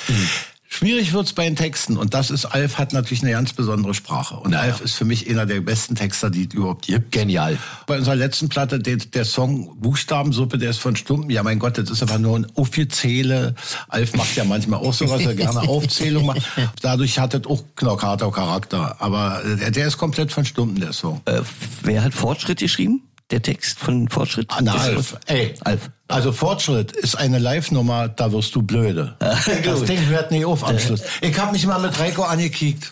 [0.75, 4.35] Schwierig wird's bei den Texten und das ist, Alf hat natürlich eine ganz besondere Sprache
[4.35, 7.13] und Alf ist für mich einer der besten Texter, die es überhaupt gibt.
[7.13, 7.57] Genial.
[7.87, 11.29] Bei unserer letzten Platte, der, der Song Buchstabensuppe, der ist von Stumpen.
[11.29, 13.55] Ja, mein Gott, das ist einfach nur ein Offizielle.
[13.87, 16.41] Alf macht ja manchmal auch sowas, er gerne Aufzählung macht.
[16.81, 18.97] Dadurch hat das auch Knockater Charakter.
[18.99, 21.21] Aber äh, der, der ist komplett von Stumpen, der Song.
[21.23, 21.39] Äh,
[21.83, 23.01] wer hat Fortschritt geschrieben?
[23.31, 24.47] Der Text von Fortschritt?
[24.49, 25.55] Ah, Na, Alf, ey.
[25.63, 25.89] Alf.
[26.07, 29.15] Also Fortschritt ist eine Live-Nummer, da wirst du blöde.
[29.19, 31.01] das Ding hört nie auf am Schluss.
[31.21, 32.91] Ich habe mich mal mit Reiko angekickt.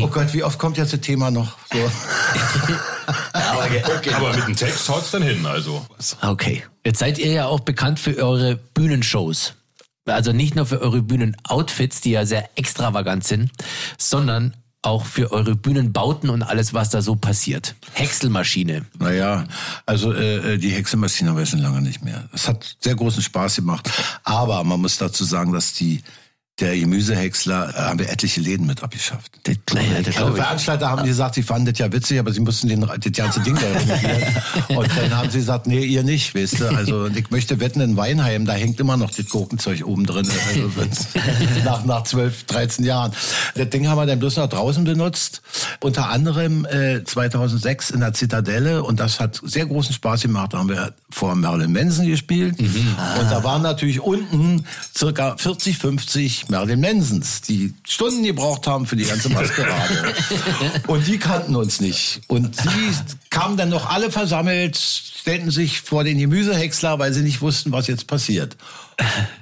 [0.00, 1.58] Oh Gott, wie oft kommt jetzt das Thema noch?
[1.72, 1.78] So.
[3.32, 3.64] aber,
[3.96, 4.14] okay.
[4.14, 5.84] aber mit dem Text haut's dann hin, also.
[6.22, 6.62] Okay.
[6.84, 9.54] Jetzt seid ihr ja auch bekannt für eure Bühnenshows.
[10.06, 13.50] Also nicht nur für eure Bühnenoutfits, die ja sehr extravagant sind,
[13.98, 17.74] sondern auch für eure Bühnenbauten und alles, was da so passiert.
[17.92, 18.86] Häckselmaschine.
[18.98, 19.44] Naja,
[19.84, 22.28] also äh, die Häckselmaschine haben wir schon lange nicht mehr.
[22.32, 23.90] Es hat sehr großen Spaß gemacht.
[24.24, 26.00] Aber man muss dazu sagen, dass die
[26.60, 29.32] der Gemüsehäcksler äh, haben wir etliche Läden mit abgeschafft.
[29.44, 32.68] Das, naja, das also Veranstalter haben gesagt, sie fanden das ja witzig, aber sie mussten
[32.68, 34.36] den, das ganze Ding da renovieren.
[34.76, 36.68] Und dann haben sie gesagt, nee, ihr nicht, weißt du.
[36.68, 40.28] Also ich möchte wetten, in Weinheim, da hängt immer noch das Gurkenzeug oben drin.
[40.48, 40.70] Also
[41.64, 43.12] nach, nach 12, 13 Jahren.
[43.54, 45.42] Das Ding haben wir dann bloß noch draußen benutzt.
[45.80, 48.82] Unter anderem äh, 2006 in der Zitadelle.
[48.82, 50.52] Und das hat sehr großen Spaß gemacht.
[50.52, 52.60] Da haben wir vor Marilyn Manson gespielt.
[52.60, 52.94] Mhm.
[53.18, 58.96] Und da waren natürlich unten circa 40, 50 Marilyn Mansons, die Stunden gebraucht haben für
[58.96, 60.14] die ganze Maskerade.
[60.86, 62.20] und die kannten uns nicht.
[62.26, 62.94] Und die
[63.30, 67.86] kamen dann noch alle versammelt, stellten sich vor den Gemüsehäcksler, weil sie nicht wussten, was
[67.86, 68.56] jetzt passiert.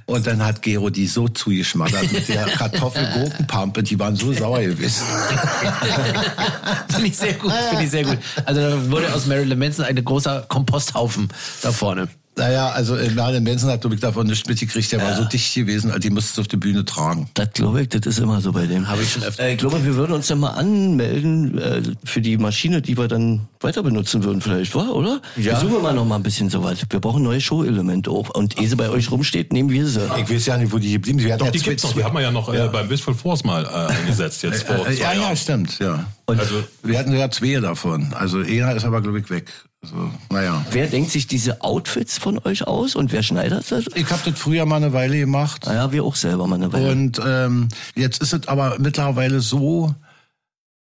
[0.06, 5.02] Und dann hat Gero die so zugeschmattert mit der Kartoffel-Gurkenpampe, die waren so sauer gewesen.
[6.88, 8.18] finde ich sehr gut, finde ich sehr gut.
[8.44, 11.28] Also da wurde aus Marilyn Manson ein großer Komposthaufen
[11.62, 12.08] da vorne.
[12.38, 14.92] Naja, also äh, Merlin Benson hat, glaube ich, davon nichts mitgekriegt.
[14.92, 15.06] Der ja.
[15.06, 17.28] war so dicht gewesen, die musste es auf die Bühne tragen.
[17.34, 18.88] Das glaube ich, das ist immer so bei dem.
[18.88, 19.42] Habe ich schon öfter.
[19.42, 23.08] Äh, ich glaube, wir würden uns dann mal anmelden äh, für die Maschine, die wir
[23.08, 25.20] dann weiter benutzen würden vielleicht, war, oder?
[25.36, 25.56] Ja.
[25.56, 26.86] Versuchen wir mal noch mal ein bisschen so weit.
[26.88, 28.30] Wir brauchen neue Show-Elemente auch.
[28.30, 30.08] Und ehe sie bei euch rumsteht, nehmen wir sie.
[30.20, 31.40] Ich weiß ja nicht, wo die geblieben sind.
[31.40, 31.92] Doch, ja die gibt's doch.
[31.92, 32.66] Die haben wir ja noch äh, ja.
[32.66, 36.06] äh, beim Wistful Force mal äh, eingesetzt jetzt vor äh, Ja, ja, stimmt, ja.
[36.26, 38.12] Und also, wir hatten ja zwei davon.
[38.12, 39.50] Also einer ist aber, glaube ich, weg.
[39.82, 40.64] Also, naja.
[40.72, 43.86] Wer denkt sich diese Outfits von euch aus und wer schneidet das?
[43.94, 45.66] Ich habe das früher mal eine Weile gemacht.
[45.66, 46.90] Naja, wir auch selber mal eine Weile.
[46.90, 49.94] Und ähm, jetzt ist es aber mittlerweile so,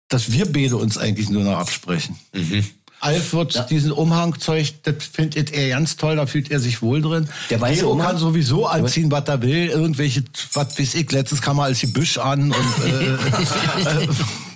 [0.09, 2.17] dass wir beide uns eigentlich nur noch absprechen.
[2.33, 2.65] Mhm.
[3.01, 3.63] Alf wird ja.
[3.63, 7.27] diesen Umhangzeug, das findet er ganz toll, da fühlt er sich wohl drin.
[7.49, 9.69] Der weiße Gero kann sowieso anziehen, was er will.
[9.69, 10.23] Irgendwelche,
[10.53, 13.13] was weiß ich, letztens kam er als Gebüsch an und äh,
[14.03, 14.07] äh,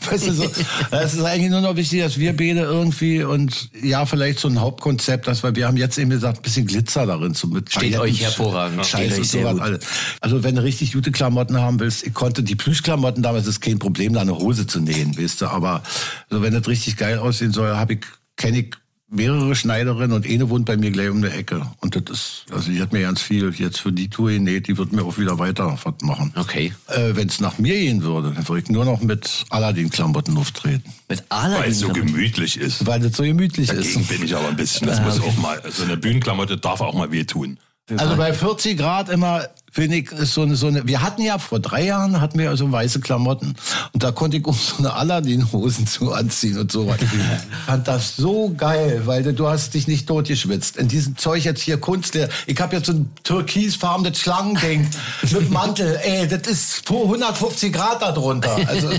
[0.11, 0.43] weißt du, so,
[0.91, 4.59] es ist eigentlich nur noch wichtig, dass wir beide irgendwie und ja, vielleicht so ein
[4.59, 7.71] Hauptkonzept, dass wir, wir haben jetzt eben gesagt, ein bisschen Glitzer darin zu mit.
[7.71, 8.85] Steht euch hervorragend.
[8.85, 9.79] Scheiße, Steht sowas
[10.21, 13.79] Also wenn du richtig gute Klamotten haben willst, ich konnte die Plüschklamotten damals ist kein
[13.79, 15.83] Problem, da eine Hose zu nähen, weißt du, aber
[16.29, 17.99] also wenn das richtig geil aussehen soll, habe ich
[18.37, 18.75] kenne ich
[19.15, 21.65] mehrere Schneiderinnen und eine wohnt bei mir gleich um die Ecke.
[21.81, 24.77] Und das ist, also die hat mir ganz viel jetzt für die Tour genäht, die
[24.77, 26.33] wird mir auch wieder weiter was machen.
[26.35, 26.73] Okay.
[26.87, 30.93] Äh, Wenn es nach mir gehen würde, dann würde ich nur noch mit Aladdin-Klamotten auftreten.
[31.09, 31.63] Mit Aladdin?
[31.63, 32.85] Weil es so gemütlich ist.
[32.85, 34.09] Weil es so gemütlich Dagegen ist.
[34.09, 37.11] bin ich aber ein bisschen, das muss auch mal, so eine Bühnenklamotte darf auch mal
[37.11, 37.57] wehtun.
[37.97, 41.37] Also bei 40 Grad immer, finde ich, ist so eine, so eine, wir hatten ja
[41.37, 43.55] vor drei Jahren, hatten wir also weiße Klamotten.
[43.91, 47.03] Und da konnte ich uns so eine Aladdin-Hosen zu anziehen und so weiter.
[47.03, 50.77] Ich fand das so geil, weil du hast dich nicht totgeschwitzt.
[50.77, 52.17] In diesem Zeug jetzt hier Kunst,
[52.47, 54.87] ich habe jetzt so ein türkisfarbenes Schlangending
[55.29, 55.99] mit Mantel.
[56.01, 58.57] Ey, das ist 150 Grad da drunter.
[58.67, 58.91] Also,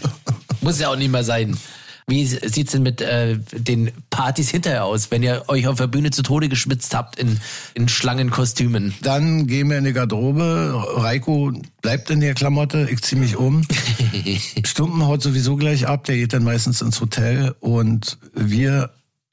[0.60, 1.56] Muss ja auch nicht mehr sein.
[2.06, 6.10] Wie sieht's denn mit äh, den Partys hinterher aus, wenn ihr euch auf der Bühne
[6.10, 7.40] zu Tode geschwitzt habt in,
[7.72, 8.94] in Schlangenkostümen?
[9.00, 10.84] Dann gehen wir in die Garderobe.
[10.96, 13.66] Reiko bleibt in der Klamotte, ich zieh mich um.
[14.64, 18.90] Stumpen haut sowieso gleich ab, der geht dann meistens ins Hotel und wir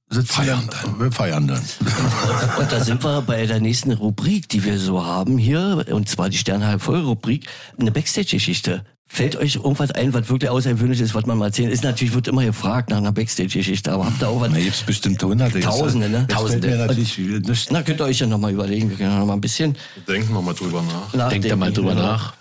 [0.09, 0.99] sitzen feiern dann.
[0.99, 1.61] Wir feiern dann.
[2.59, 6.29] Und da sind wir bei der nächsten Rubrik, die wir so haben hier, und zwar
[6.29, 7.47] die Sternhalb voll Rubrik,
[7.79, 8.85] eine Backstage-Geschichte.
[9.13, 11.69] Fällt euch irgendwas ein, was wirklich außergewöhnlich ist, was man mal erzählen?
[11.69, 14.53] Ist natürlich, wird immer gefragt nach einer Backstage-Geschichte, aber habt ihr auch was?
[14.53, 15.59] Da gibt's bestimmt hunderte.
[15.59, 16.25] Tausende, ne?
[16.27, 16.87] Tausende.
[16.95, 17.71] Nicht.
[17.71, 18.89] Na, könnt ihr euch ja noch mal überlegen.
[18.89, 19.77] Wir können noch mal ein bisschen.
[20.07, 20.81] Denken wir mal drüber
[21.13, 21.29] nach.
[21.29, 22.35] Denkt ihr mal drüber nach.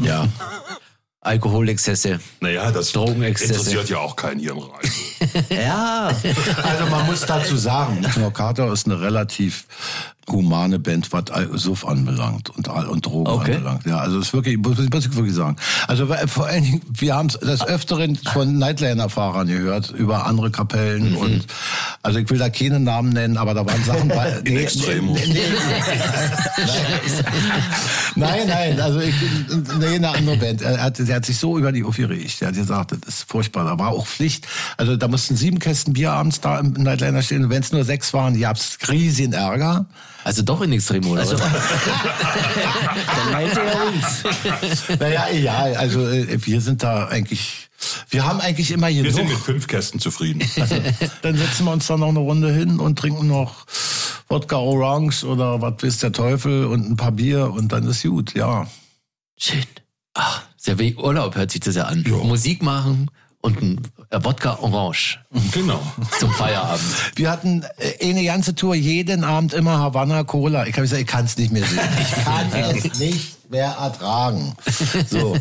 [0.00, 0.26] Ja.
[1.20, 2.18] Alkoholexzesse.
[2.40, 3.52] Naja, das Drogenexzesse.
[3.52, 4.90] interessiert ja auch keinen hier im Radio.
[5.62, 6.08] ja.
[6.64, 9.66] Also man muss dazu sagen, Knorr Carter ist eine relativ
[10.32, 11.24] humane Band, was
[11.54, 13.54] Suff anbelangt und, und Drogen okay.
[13.54, 13.86] anbelangt.
[13.86, 15.56] Ja, also das ist wirklich, muss ich wirklich sagen.
[15.86, 21.12] Also vor allen Dingen, wir haben es des Öfteren von Nightliner-Fahrern gehört, über andere Kapellen
[21.12, 21.16] mhm.
[21.16, 21.46] und
[22.02, 24.40] also ich will da keine Namen nennen, aber da waren Sachen bei.
[24.44, 25.14] nee, Extremo.
[25.14, 25.40] Nee, nee,
[28.16, 29.14] nein, nein, also ich,
[29.78, 30.62] nee, eine andere Band.
[30.62, 32.40] Er hat, der hat sich so über die aufgeregt.
[32.40, 33.64] Er hat gesagt, das ist furchtbar.
[33.64, 34.46] Da war auch Pflicht.
[34.76, 37.44] Also da mussten sieben Kästen Bier abends da im Nightliner stehen.
[37.44, 39.86] Und wenn es nur sechs waren, gab es riesigen Ärger.
[40.24, 41.20] Also doch in Extremo, oder?
[41.22, 41.36] Also,
[43.16, 44.98] Dann meinte er uns.
[45.00, 47.68] naja, ja, also äh, wir sind da eigentlich
[48.10, 49.44] Wir haben eigentlich immer Wir sind mit genug.
[49.44, 50.42] fünf Kästen zufrieden.
[51.22, 53.66] Dann setzen wir uns dann noch eine Runde hin und trinken noch
[54.28, 58.34] Wodka Orange oder was weiß der Teufel und ein paar Bier und dann ist gut,
[58.34, 58.66] ja.
[59.38, 59.64] Schön.
[60.14, 62.04] Ach, sehr wie Urlaub hört sich das ja an.
[62.24, 63.10] Musik machen
[63.40, 63.80] und ein
[64.10, 65.18] äh, Wodka Orange
[65.52, 65.80] genau.
[66.18, 66.84] zum Feierabend.
[67.16, 70.66] Wir hatten äh, eine ganze Tour, jeden Abend immer Havanna Cola.
[70.66, 71.80] Ich habe gesagt, ich kann es nicht mehr sehen.
[72.00, 74.54] Ich kann es nicht mehr ertragen.
[75.08, 75.36] So.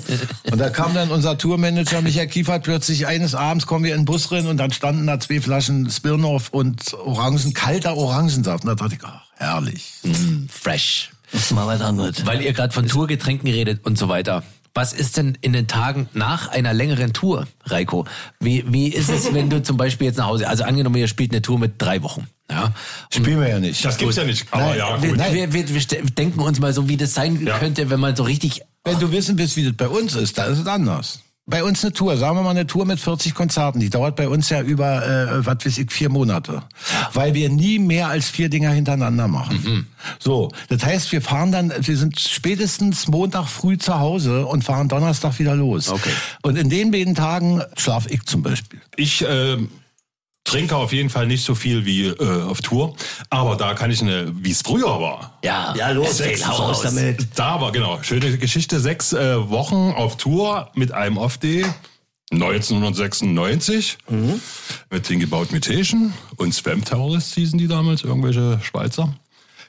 [0.51, 4.05] Und da kam dann unser Tourmanager Michael Kiefert plötzlich eines Abends kommen wir in den
[4.05, 8.63] Bus rein und dann standen da zwei Flaschen Smirnoff und Orangen, kalter Orangensaft.
[8.63, 9.93] Und da dachte ich, ach, herrlich.
[10.03, 11.11] Mm, fresh.
[11.31, 12.25] Das ist mal was anderes.
[12.25, 14.43] Weil ihr gerade von Tourgetränken redet und so weiter.
[14.73, 18.05] Was ist denn in den Tagen nach einer längeren Tour, Reiko?
[18.39, 21.31] Wie, wie ist es, wenn du zum Beispiel jetzt nach Hause, also angenommen, ihr spielt
[21.31, 22.73] eine Tour mit drei Wochen, ja?
[23.11, 23.83] Spielen wir ja nicht.
[23.83, 24.45] Das gibt's ja nicht.
[24.51, 25.19] Aber Nein, ja, Wir, gut.
[25.33, 27.57] wir, wir, wir denken uns mal so, wie das sein Ja.
[27.57, 30.45] könnte, wenn man so richtig Wenn du wissen willst, wie das bei uns ist, da
[30.45, 31.19] ist es anders.
[31.49, 34.29] Bei uns eine Tour, sagen wir mal eine Tour mit 40 Konzerten, die dauert bei
[34.29, 36.61] uns ja über, äh, was weiß ich, vier Monate.
[37.13, 39.87] Weil wir nie mehr als vier Dinger hintereinander machen.
[40.19, 44.87] So, das heißt, wir fahren dann, wir sind spätestens Montag früh zu Hause und fahren
[44.87, 45.89] Donnerstag wieder los.
[45.89, 46.11] Okay.
[46.43, 48.79] Und in den beiden Tagen schlaf ich zum Beispiel.
[48.95, 49.69] Ich ähm,
[50.49, 52.95] trinke auf jeden Fall nicht so viel wie äh, auf Tour.
[53.29, 55.37] Aber da kann ich eine, wie es früher war.
[55.43, 57.27] Ja, Ja, los, hau raus damit.
[57.35, 58.79] Da war, genau, schöne Geschichte.
[58.79, 61.65] Sechs äh, Wochen auf Tour mit einem Off-Day.
[62.31, 63.97] 1996
[64.91, 69.15] mit Think About Mutation und Spam Terrorists hießen die damals, irgendwelche Schweizer.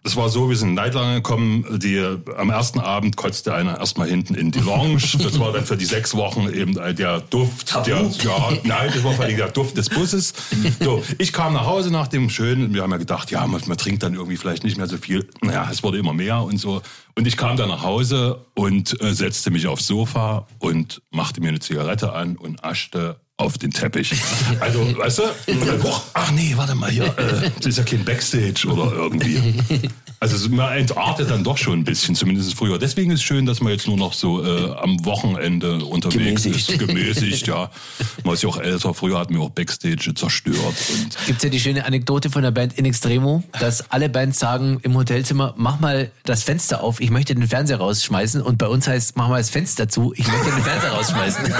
[0.02, 2.02] Das war so, wir sind in Nightliner gekommen, die,
[2.36, 5.02] am ersten Abend kotzte einer erstmal hinten in die Lounge.
[5.20, 7.74] Das war dann für die sechs Wochen eben der Duft.
[7.86, 10.32] Der, ja, nein, das war vor allem der Duft des Busses.
[10.80, 13.76] So, ich kam nach Hause nach dem schönen, wir haben ja gedacht, ja, man, man
[13.76, 15.28] trinkt dann irgendwie vielleicht nicht mehr so viel.
[15.42, 16.80] Naja, es wurde immer mehr und so.
[17.14, 21.48] Und ich kam dann nach Hause und äh, setzte mich aufs Sofa und machte mir
[21.48, 24.12] eine Zigarette an und aschte auf den Teppich.
[24.60, 25.22] Also, weißt du?
[25.84, 29.54] Oh, ach nee, warte mal hier, äh, das ist ja kein Backstage oder irgendwie.
[30.22, 32.78] Also es- man entartet dann doch schon ein bisschen, zumindest früher.
[32.78, 36.70] Deswegen ist es schön, dass man jetzt nur noch so äh, am Wochenende unterwegs Gemäßigt.
[36.72, 36.78] ist.
[36.78, 37.70] Gemäßigt, ja.
[38.24, 38.92] Man ist ja auch älter.
[38.92, 40.58] Früher hatten wir auch Backstage zerstört.
[40.92, 44.78] Und Gibt's ja die schöne Anekdote von der Band In Extremo, dass alle Bands sagen
[44.82, 48.42] im Hotelzimmer, mach mal das Fenster auf, ich möchte den Fernseher rausschmeißen.
[48.42, 51.44] Und bei uns heißt, mach mal das Fenster zu, ich möchte den Fernseher rausschmeißen.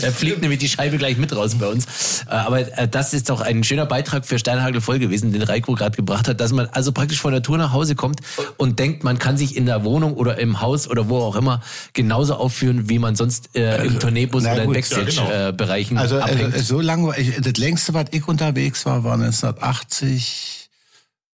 [0.00, 2.22] da fliegt nämlich die Scheibe gleich mit raus bei uns.
[2.28, 5.74] Äh, Aber äh, das ist doch ein schöner Beitrag für Steinhagel voll gewesen, den Reiko
[5.74, 8.20] gerade gebracht hat, dass man also praktisch von der Tour nach Hause kommt
[8.56, 11.60] und denkt, man kann sich in der Wohnung oder im Haus oder wo auch immer
[11.92, 15.22] genauso aufführen, wie man sonst äh, im Tourneebus na oder in gut, ja, genau.
[15.24, 16.54] Backstage-Bereichen Also, abhängt.
[16.54, 20.70] also so lange, war ich, das längste, was ich unterwegs war, war 1980,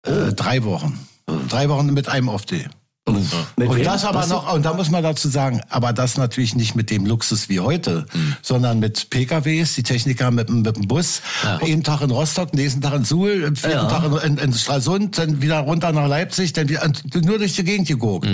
[0.03, 0.99] äh, drei Wochen.
[1.47, 2.66] Drei Wochen mit einem Off-Day.
[3.08, 4.30] Und das aber Was?
[4.30, 7.60] noch, und da muss man dazu sagen, aber das natürlich nicht mit dem Luxus wie
[7.60, 8.05] heute,
[8.41, 11.22] sondern mit PKWs, die Techniker mit, dem- mit dem Bus,
[11.64, 13.86] jeden Tag in Rostock, nächsten Tag in Suhl, am vierten Ja.
[13.88, 16.89] Tag in, in, in Stralsund, dann wieder runter nach Leipzig, dann wieder,
[17.24, 18.28] nur durch die Gegend geguckt.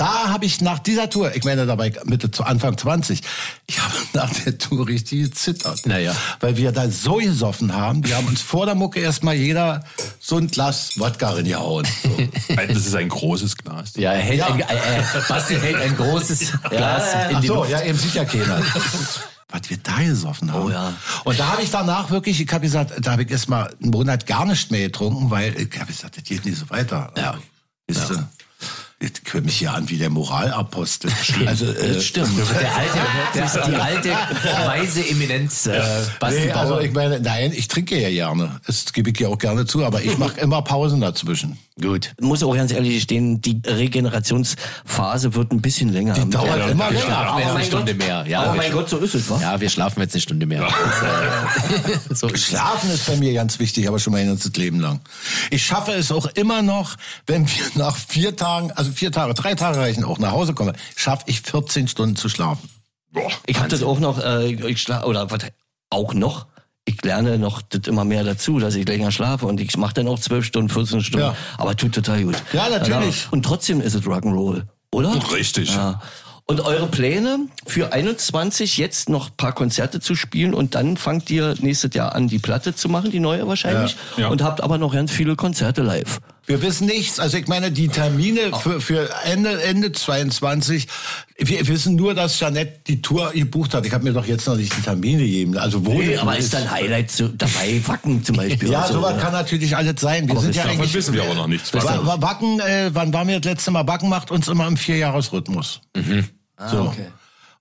[0.00, 3.20] Da habe ich nach dieser Tour, ich meine dabei Mitte zu Anfang 20,
[3.66, 5.84] ich habe nach der Tour richtig gezittert.
[5.84, 6.16] Naja.
[6.40, 9.84] Weil wir da so gesoffen haben, wir haben uns vor der Mucke erstmal jeder
[10.18, 11.86] so ein Glas Wodka reingehauen.
[12.02, 12.54] So.
[12.56, 13.92] das ist ein großes Glas.
[13.96, 14.46] Ja, er hält Ja.
[14.46, 17.70] Ein, äh, äh, Basti hält ein großes Glas in Ach die so, Luft.
[17.70, 18.62] ja, eben sicher keiner.
[19.50, 20.64] Was wir da gesoffen haben.
[20.64, 20.94] Oh ja.
[21.24, 23.90] Und da habe ich danach wirklich, ich habe gesagt, da habe ich erst mal einen
[23.90, 27.12] Monat gar nicht mehr getrunken, weil ich habe gesagt, das geht nicht so weiter.
[27.18, 27.36] Ja.
[27.86, 28.30] Ist, ja.
[29.02, 31.10] Ich höre mich hier an wie der Moralapostel.
[31.46, 32.28] Also, äh, Das stimmt.
[32.38, 32.98] Der alte,
[33.34, 34.10] der, die alte
[34.66, 35.80] weise Eminenz, äh,
[36.28, 38.60] Nee, also ich meine, nein, ich trinke ja gerne.
[38.66, 41.58] Das gebe ich ja auch gerne zu, aber ich mache immer Pausen dazwischen.
[41.80, 42.12] Gut.
[42.20, 46.12] muss auch ganz ehrlich stehen, die Regenerationsphase wird ein bisschen länger.
[46.12, 47.06] Die dauert Ja, immer wir länger.
[47.06, 48.24] Schlafen wir jetzt mein eine Stunde mehr.
[48.28, 49.40] Ja, wir, mein Gott, so ist es, wa?
[49.40, 50.68] ja, wir schlafen jetzt eine Stunde mehr.
[52.10, 52.44] so ist.
[52.46, 55.00] Schlafen ist bei mir ganz wichtig, aber schon mein ganzes Leben lang.
[55.50, 56.96] Ich schaffe es auch immer noch,
[57.26, 60.76] wenn wir nach vier Tagen, also vier Tage, drei Tage reichen, auch nach Hause kommen,
[60.96, 62.68] schaffe ich 14 Stunden zu schlafen.
[63.12, 63.30] Boah.
[63.46, 65.40] Ich habe das auch noch, äh, ich schla oder was,
[65.90, 66.46] auch noch.
[66.84, 70.08] Ich lerne noch das immer mehr dazu, dass ich länger schlafe und ich mache dann
[70.08, 71.26] auch 12 Stunden, 14 Stunden.
[71.26, 71.36] Ja.
[71.58, 72.42] Aber tut total gut.
[72.52, 73.28] Ja, natürlich.
[73.30, 75.32] Und trotzdem ist es Rock'n'Roll, oder?
[75.32, 75.74] Richtig.
[75.74, 76.00] Ja.
[76.46, 81.30] Und eure Pläne für 21 jetzt noch ein paar Konzerte zu spielen und dann fangt
[81.30, 83.94] ihr nächstes Jahr an, die Platte zu machen, die neue wahrscheinlich.
[84.16, 84.24] Ja.
[84.24, 84.28] Ja.
[84.30, 86.18] Und habt aber noch ganz viele Konzerte live.
[86.50, 87.20] Wir wissen nichts.
[87.20, 90.88] Also ich meine, die Termine für, für Ende, Ende 22,
[91.38, 93.86] wir wissen nur, dass Jeanette die Tour gebucht hat.
[93.86, 95.56] Ich habe mir doch jetzt noch nicht die Termine gegeben.
[95.56, 98.68] Also wo Nee, aber ist dann Highlight zu, dabei, Wacken zum Beispiel.
[98.68, 99.22] Ja, so, sowas oder?
[99.22, 100.26] kann natürlich alles sein.
[100.26, 101.72] Wir Aber sind ja davon eigentlich, wissen wir aber noch nichts.
[101.72, 103.86] Wa- Wa- Wacken, äh, wann waren wir das letzte Mal?
[103.86, 105.80] Wacken macht uns immer im Vierjahresrhythmus.
[106.68, 106.80] So.
[106.80, 107.06] okay.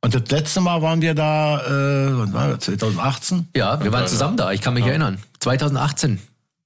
[0.01, 3.49] Und das letzte Mal waren wir da, äh, wann war das, 2018?
[3.55, 4.51] Ja, wir waren zusammen da.
[4.51, 5.19] Ich kann mich erinnern.
[5.41, 6.19] 2018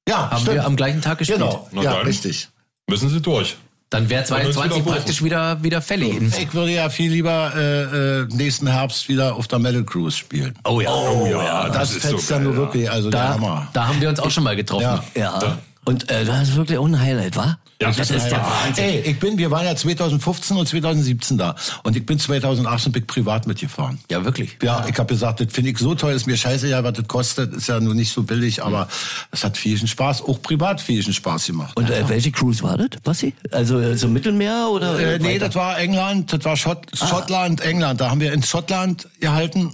[0.07, 1.39] Ja, haben wir am gleichen Tag gespielt.
[1.39, 2.05] Genau, Na ja, dann.
[2.05, 2.49] richtig.
[2.89, 3.55] Müssen sie durch.
[3.89, 4.95] Dann wäre uns wieder 22 buchen.
[4.95, 6.19] praktisch wieder, wieder fällig.
[6.39, 10.55] Ich würde ja viel lieber äh, äh, nächsten Herbst wieder auf der Metal Cruise spielen.
[10.67, 10.91] Oh ja.
[10.91, 13.67] Oh ja, Das, ist fetzt so ja geil, nur wirklich, also der Da, Hammer.
[13.73, 14.99] da haben wir uns auch schon mal getroffen.
[15.15, 15.39] Ja.
[15.41, 15.57] Ja.
[15.85, 17.57] Und äh, das ist wirklich auch ein Highlight, wa?
[17.83, 18.83] Ja, das ist der Wahnsinn.
[18.83, 21.55] Ey, ich bin, wir waren ja 2015 und 2017 da.
[21.83, 23.99] Und ich bin 2018 bin privat mitgefahren.
[24.09, 24.57] Ja, wirklich.
[24.61, 27.07] Ja, ich habe gesagt, das finde ich so toll, ist mir scheiße, ja, was das
[27.07, 28.87] kostet, ist ja nur nicht so billig, aber
[29.31, 31.77] es hat vielen Spaß, auch privat vielen Spaß gemacht.
[31.77, 33.33] Und äh, welche Cruise war das, Basti?
[33.51, 34.99] Also äh, so Mittelmeer oder?
[34.99, 38.01] Äh, nee, das war England, das war Schott, Schottland, England.
[38.01, 39.73] Da haben wir in Schottland gehalten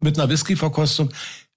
[0.00, 1.10] mit einer Whisky-Verkostung.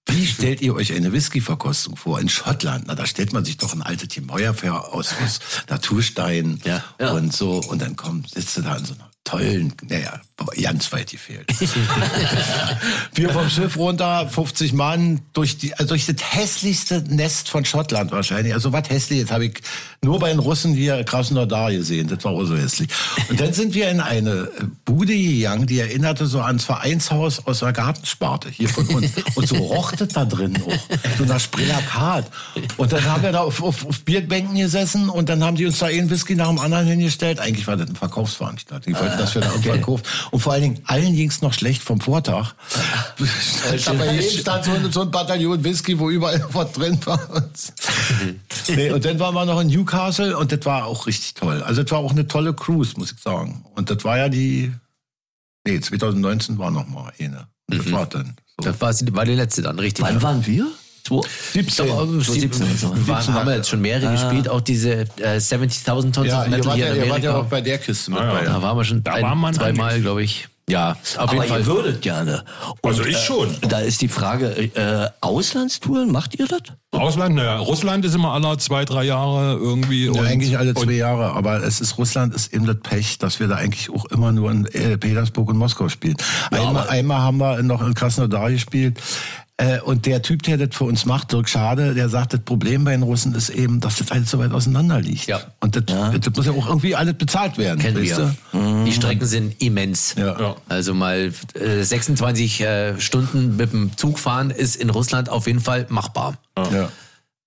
[0.07, 2.85] Wie stellt ihr euch eine Whisky-Verkostung vor in Schottland?
[2.87, 5.39] Na, da stellt man sich doch ein altes Gemäuer für aus, aus
[5.69, 6.83] Naturstein Ja.
[6.99, 7.11] Ja.
[7.11, 7.59] und so.
[7.59, 10.21] Und dann kommt, sitzt du da in so einer tollen, naja,
[10.61, 11.47] ganz weit gefehlt.
[13.13, 18.11] wir vom Schiff runter, 50 Mann, durch, die, also durch das hässlichste Nest von Schottland
[18.11, 18.53] wahrscheinlich.
[18.53, 19.61] Also was hässliches habe ich
[20.03, 22.07] nur bei den Russen hier Krasnodar gesehen.
[22.07, 22.89] Das war auch so hässlich.
[23.29, 24.49] Und dann sind wir in eine
[24.83, 29.11] Bude gegangen, die erinnerte so ans Vereinshaus aus der Gartensparte hier von uns.
[29.35, 31.17] Und so roch das da drin auch.
[31.17, 32.29] So nach Sprillakat.
[32.75, 35.79] Und dann haben wir da auf, auf, auf Bierbänken gesessen und dann haben die uns
[35.79, 37.39] da einen Whisky nach dem anderen hingestellt.
[37.39, 38.93] Eigentlich war das eine Verkaufsveranstaltung.
[38.93, 40.03] Die wollten, dass wir da irgendwie verkaufen.
[40.31, 42.53] Und vor allen Dingen, allen ging es noch schlecht vom Vortag.
[43.77, 47.19] Stand bei jedem stand so, ein- so ein Bataillon Whisky, wo überall was drin war.
[48.67, 51.61] nee, und dann waren wir noch in Newcastle und das war auch richtig toll.
[51.63, 53.65] Also das war auch eine tolle Cruise, muss ich sagen.
[53.75, 54.71] Und das war ja die,
[55.65, 57.47] nee, 2019 war noch mal eine.
[57.69, 58.69] Und das war dann so.
[58.71, 60.05] Das war, war die letzte dann, richtig.
[60.05, 60.67] Wann waren wir?
[61.07, 61.21] Zwei,
[61.53, 61.91] 17.
[61.91, 62.95] Aber, äh, 17 und so.
[62.95, 66.45] wir waren, haben wir jetzt schon mehrere gespielt, auch diese äh, 70.000 Tons Ja, of
[66.47, 67.45] ihr Metal hier ja, in ihr wart ja Amerika.
[67.47, 68.49] auch bei der Kiste mit Ah, ja.
[68.53, 70.47] da waren wir schon Da ein, zweimal, glaube ich.
[70.67, 71.65] Ja, auf Aber jeden ihr Fall.
[71.67, 72.43] würdet gerne.
[72.81, 73.55] Und, Also ich schon.
[73.69, 76.61] Da ist die Frage, äh, Auslandstouren, macht ihr das?
[76.91, 80.05] Ausland, naja, Russland ist immer alle zwei, drei Jahre irgendwie.
[80.05, 83.39] Ja, und- eigentlich alle zwei Jahre, aber es ist Russland ist eben das Pech, dass
[83.39, 86.15] wir da eigentlich auch immer nur in äh, Petersburg und Moskau spielen.
[86.49, 88.97] einmal, einmal haben wir noch in Krasnodar gespielt.
[89.57, 92.83] Äh, und der Typ, der das für uns macht, Dirk Schade, der sagt, das Problem
[92.83, 95.27] bei den Russen ist eben, dass das alles so weit auseinander liegt.
[95.27, 95.39] Ja.
[95.61, 97.79] Und das, das muss ja auch irgendwie alles bezahlt werden.
[97.79, 98.35] Kennen wir.
[98.51, 98.83] du?
[98.85, 100.15] Die Strecken sind immens.
[100.17, 100.37] Ja.
[100.37, 100.55] Ja.
[100.67, 105.61] Also mal äh, 26 äh, Stunden mit dem Zug fahren ist in Russland auf jeden
[105.61, 106.37] Fall machbar.
[106.57, 106.89] Ja.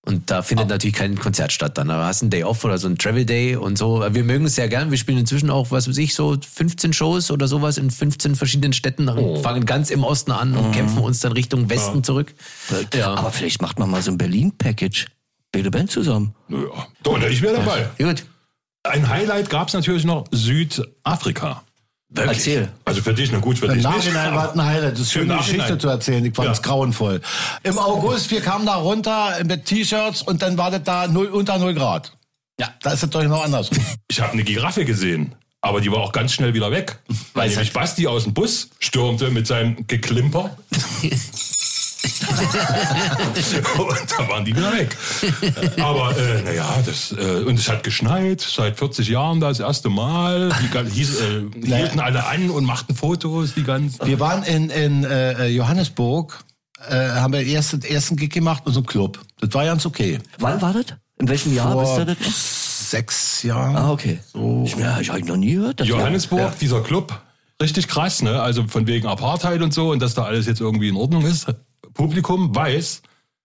[0.09, 1.89] Und da findet natürlich kein Konzert statt dann.
[1.89, 4.03] Da hast du einen Day off oder so einen Travel Day und so.
[4.11, 4.91] Wir mögen es sehr gern.
[4.91, 8.73] Wir spielen inzwischen auch, was weiß ich, so 15 Shows oder sowas in 15 verschiedenen
[8.73, 9.07] Städten.
[9.43, 12.35] Fangen ganz im Osten an und kämpfen uns dann Richtung Westen zurück.
[12.95, 13.17] Ja.
[13.17, 15.09] Aber vielleicht macht man mal so ein Berlin-Package.
[15.53, 16.35] Beide Band zusammen.
[16.49, 16.57] Ja.
[17.03, 17.91] Doch, ich wäre dabei.
[17.99, 18.25] Gut.
[18.85, 21.65] Ein Highlight gab es natürlich noch Südafrika.
[22.15, 22.69] Erzähl.
[22.87, 23.97] Also für dich, na gut, für Im dich nicht.
[23.97, 24.93] Nachhinein war es ein Highlight.
[24.95, 25.57] Das ist schön, Im die Nachhinein.
[25.59, 26.25] Geschichte zu erzählen.
[26.25, 26.63] Ich fand es Ja.
[26.63, 27.21] grauenvoll.
[27.63, 31.59] Im August, wir kamen da runter mit T-Shirts und dann war das da null, unter
[31.59, 32.13] 0 Grad.
[32.59, 32.69] Ja.
[32.83, 33.79] Da ist es doch noch andersrum.
[34.11, 36.99] Ich habe eine Giraffe gesehen, aber die war auch ganz schnell wieder weg.
[37.35, 40.57] Weil nämlich Basti aus dem Bus stürmte mit seinem Geklimper.
[43.79, 44.97] und da waren die wieder weg.
[45.81, 50.51] Aber äh, naja, das, äh, und es hat geschneit seit 40 Jahren das erste Mal.
[50.61, 54.07] Die hieß, äh, hielten alle an und machten Fotos, die ganzen.
[54.07, 56.39] Wir waren in, in äh, Johannesburg,
[56.89, 59.19] äh, haben wir erst, den ersten Gig gemacht in so einem Club.
[59.41, 60.19] Das war ganz okay.
[60.39, 60.87] Wann war das?
[61.19, 61.73] In welchem Jahr?
[61.73, 62.33] Vor Wisst ihr das noch?
[62.33, 63.77] sechs Jahren.
[63.77, 64.21] Ah, okay.
[64.65, 65.81] Ich, ja, ich habe noch nie gehört.
[65.85, 66.53] Johannesburg, Ja.
[66.61, 67.21] dieser Club,
[67.61, 68.41] richtig krass, ne?
[68.41, 71.47] Also von wegen Apartheid und so und dass da alles jetzt irgendwie in Ordnung ist.
[71.99, 73.03] Publikum weiß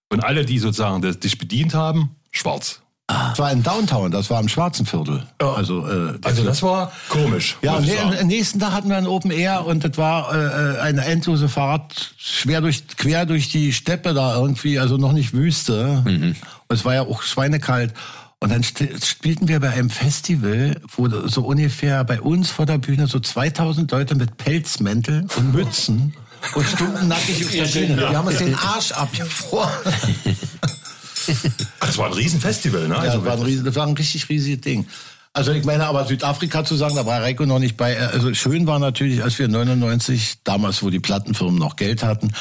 [0.10, 2.80] und alle, die sozusagen das, dich bedient haben, schwarz.
[3.08, 5.28] Das war in Downtown, das war im Schwarzen Viertel.
[5.40, 7.58] Also, äh, Also das war komisch.
[7.62, 11.04] Ja, nee, am nächsten Tag hatten wir ein Open Air und das war äh, eine
[11.04, 16.02] endlose Fahrt, schwer durch, quer durch die Steppe da irgendwie, also noch nicht Wüste.
[16.06, 16.36] Und
[16.70, 17.94] es war ja auch schweinekalt.
[18.40, 23.08] Und dann spielten wir bei einem Festival, wo so ungefähr bei uns vor der Bühne
[23.08, 26.14] so 2000 Leute mit Pelzmäntel und Mützen
[26.56, 27.98] und stunden nackig auf der Bühne.
[27.98, 29.72] Wir haben uns den Arsch abgefroren.
[31.80, 32.96] das war ein Riesenfestival, ne?
[32.96, 34.86] Ja, Also das, war ein riesen, das war ein richtig riesiges Ding.
[35.36, 37.98] Also ich meine, aber Südafrika zu sagen, da war Reiko noch nicht bei.
[38.00, 42.34] Also schön war natürlich, als wir 99, damals, wo die Plattenfirmen noch Geld hatten,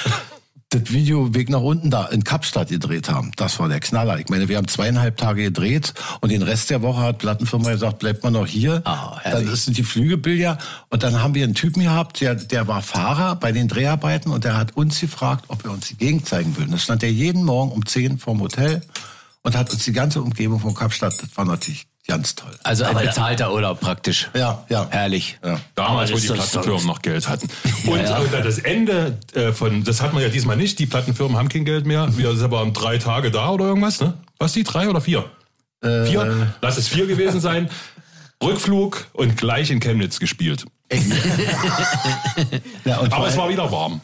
[0.75, 3.33] das Video Weg nach unten da in Kapstadt gedreht haben.
[3.37, 4.19] Das war der Knaller.
[4.19, 7.99] Ich meine, wir haben zweieinhalb Tage gedreht und den Rest der Woche hat Plattenfirma gesagt,
[7.99, 8.83] bleibt mal noch hier.
[9.23, 9.49] Herrlich.
[9.49, 10.59] dann sind die Flüge billiger.
[10.89, 14.45] Und dann haben wir einen Typen gehabt, der, der war Fahrer bei den Dreharbeiten und
[14.45, 16.65] der hat uns gefragt, ob er uns die Gegend zeigen will.
[16.65, 18.83] Und da stand er jeden Morgen um 10 vorm Hotel
[19.43, 22.51] und hat uns die ganze Umgebung von Kapstadt, das war natürlich Ganz toll.
[22.65, 24.29] Also ein Aber- bezahlter Urlaub praktisch.
[24.35, 24.87] Ja, ja.
[24.91, 25.39] Herrlich.
[25.45, 25.61] Ja.
[25.77, 27.49] Damals, wo die Plattenfirmen noch Geld hatten.
[27.87, 31.49] Und äh, das Ende äh, von, das hat man ja diesmal nicht, die Plattenfirmen haben
[31.49, 32.09] kein Geld mehr.
[32.17, 34.15] Wir sind aber drei Tage da oder irgendwas, ne?
[34.39, 35.25] Was die, drei oder vier?
[35.81, 36.53] Vier?
[36.61, 37.69] Lass es vier gewesen sein.
[38.43, 40.65] Rückflug und gleich in Chemnitz gespielt.
[42.85, 44.01] Ja, und vor Aber es war wieder warm.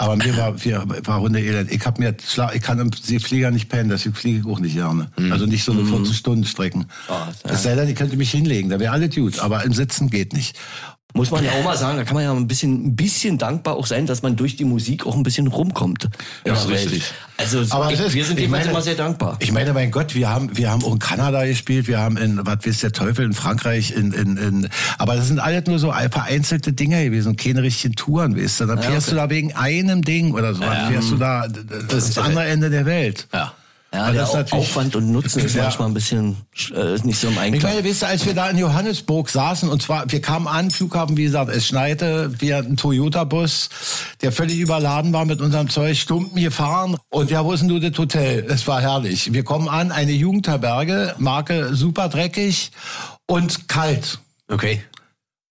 [0.00, 1.70] Aber mir war, wir, war Hunde elend.
[1.70, 2.16] Ich hab mir,
[2.54, 5.10] ich kann im Flieger nicht pennen, deswegen fliege ich auch nicht gerne.
[5.30, 6.86] Also nicht so eine 14 Stunden Strecken.
[7.44, 9.40] Es sei denn, ich könnte mich hinlegen, da wäre alles gut.
[9.40, 10.58] Aber im Sitzen geht nicht.
[11.12, 13.74] Muss man ja auch mal sagen, da kann man ja ein bisschen, ein bisschen dankbar
[13.76, 16.08] auch sein, dass man durch die Musik auch ein bisschen rumkommt.
[16.46, 16.84] Ja, Welt.
[16.84, 17.04] richtig.
[17.36, 19.36] Also Aber ich, ist- wir sind jedenfalls immer sehr dankbar.
[19.40, 22.38] Ich meine, mein Gott, wir haben, wir haben auch in Kanada gespielt, wir haben in,
[22.44, 25.90] was weiß der Teufel, in Frankreich, in, in, in, aber das sind alles nur so
[26.10, 28.66] vereinzelte Dinger gewesen keine richtigen Touren, weißt du.
[28.66, 32.16] Dann fährst du da wegen einem Ding oder so, dann fährst du da, das ist
[32.16, 33.26] das andere Ende der Welt.
[33.32, 33.52] Ja.
[33.92, 35.64] Ja, Aber der das ist natürlich- Aufwand und Nutzen ist Ja.
[35.64, 36.36] manchmal ein bisschen
[36.74, 37.74] äh, nicht so im Ich Einklang.
[37.74, 41.16] meine, weißt du, als wir da in Johannesburg saßen, und zwar, wir kamen an, Flughafen,
[41.16, 43.68] wie gesagt, es schneite, wir hatten einen Toyota-Bus,
[44.22, 47.80] der völlig überladen war mit unserem Zeug, Stumpen gefahren, und ja, wo ist denn du
[47.80, 48.46] das Hotel?
[48.48, 49.32] Es war herrlich.
[49.32, 52.70] Wir kommen an, eine Jugendherberge, Marke super dreckig
[53.26, 54.18] und kalt.
[54.48, 54.82] Okay.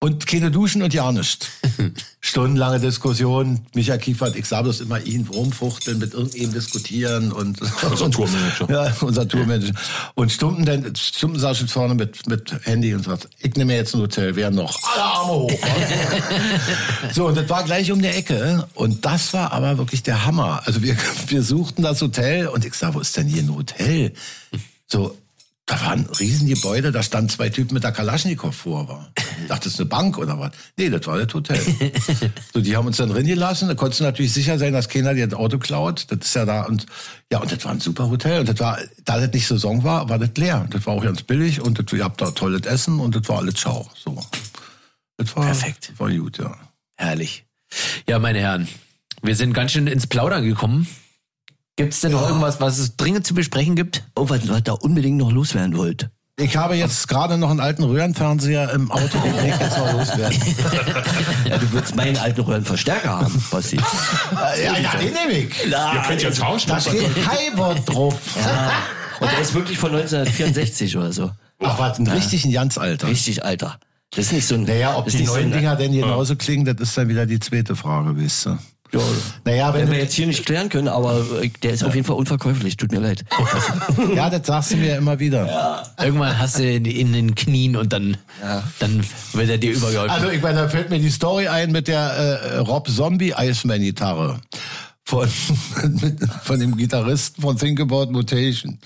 [0.02, 1.46] Und keine Duschen und ja nichts.
[2.22, 3.60] Stundenlange Diskussion.
[3.74, 8.70] Michael Kiefert, ich sah bloß immer ihn rumfuchteln, mit irgendjemandem diskutieren und Unser Tourmanager.
[8.70, 9.74] Ja, unser Tourmanager.
[10.14, 13.94] Und Stumpen, dann, Stumpen saß schon vorne mit, mit Handy und sagt, ich nehme jetzt
[13.94, 14.78] ein Hotel, wer noch?
[14.94, 15.52] Alle Arme hoch.
[17.12, 18.66] so, und das war gleich um die Ecke.
[18.72, 20.62] Und das war aber wirklich der Hammer.
[20.64, 20.96] Also wir,
[21.26, 24.14] wir suchten das Hotel und ich sag, wo ist denn hier ein Hotel?
[24.86, 25.14] So,
[25.70, 28.88] da war ein Riesengebäude, da standen zwei Typen mit der Kalaschnikow vor.
[28.88, 29.12] War.
[29.16, 30.50] Ich dachte, das ist eine Bank oder was?
[30.76, 31.60] Nee, das war das Hotel.
[32.52, 33.68] so, die haben uns dann drin gelassen.
[33.68, 36.06] Da konntest du natürlich sicher sein, dass keiner dir das Auto klaut.
[36.08, 36.64] Das ist ja da.
[36.64, 36.86] Und
[37.30, 38.40] ja, und das war ein super Hotel.
[38.40, 40.66] Und das war, da das nicht Saison war, war das leer.
[40.70, 43.38] Das war auch ganz billig und das, ihr habt da tolles Essen und das war
[43.38, 43.88] alles Schau.
[43.94, 44.20] So.
[45.18, 45.90] Das war, Perfekt.
[45.92, 46.56] Das war gut, ja.
[46.96, 47.44] Herrlich.
[48.08, 48.66] Ja, meine Herren,
[49.22, 50.88] wir sind ganz schön ins Plaudern gekommen.
[51.80, 54.04] Gibt es denn noch irgendwas, was es dringend zu besprechen gibt?
[54.14, 56.10] Oh, was, was da unbedingt noch loswerden wollt.
[56.38, 59.90] Ich habe jetzt gerade noch einen alten Röhrenfernseher im Auto, den will ich jetzt noch
[59.90, 60.36] loswerden.
[61.48, 63.78] Ja, du würdest meinen alten Röhrenverstärker haben, Basti.
[64.62, 65.66] ja, ja, den nehme ich.
[65.66, 66.68] Ihr könnt jetzt tauschen.
[66.68, 68.14] Da steht Highword drauf.
[69.20, 71.30] Und der ist wirklich von 1964 oder so.
[71.60, 73.08] Ach, was, ein richtig ein ganz alter.
[73.08, 73.80] Richtig, Alter.
[74.10, 74.64] Das ist nicht so ein.
[74.64, 76.98] Naja, ob das ist die nicht neuen so ein, Dinger denn genauso klingen, das ist
[76.98, 78.58] dann wieder die zweite Frage, wisst ihr.
[78.92, 79.00] Ja,
[79.44, 82.06] Naja, wenn werden wir jetzt hier nicht klären können, aber äh, der ist auf jeden
[82.06, 82.76] Fall unverkäuflich.
[82.76, 83.24] Tut mir leid.
[84.14, 85.84] ja, das sagst du mir immer wieder.
[86.02, 88.16] Irgendwann hast du in, in den Knien und dann,
[88.80, 90.10] dann wird er dir übergeholfen.
[90.10, 93.80] Also, ich meine, da fällt mir die Story ein mit der äh, Rob Zombie Iceman
[93.80, 94.40] Gitarre.
[95.04, 95.28] Von,
[96.42, 98.78] von dem Gitarristen von Think About Mutation.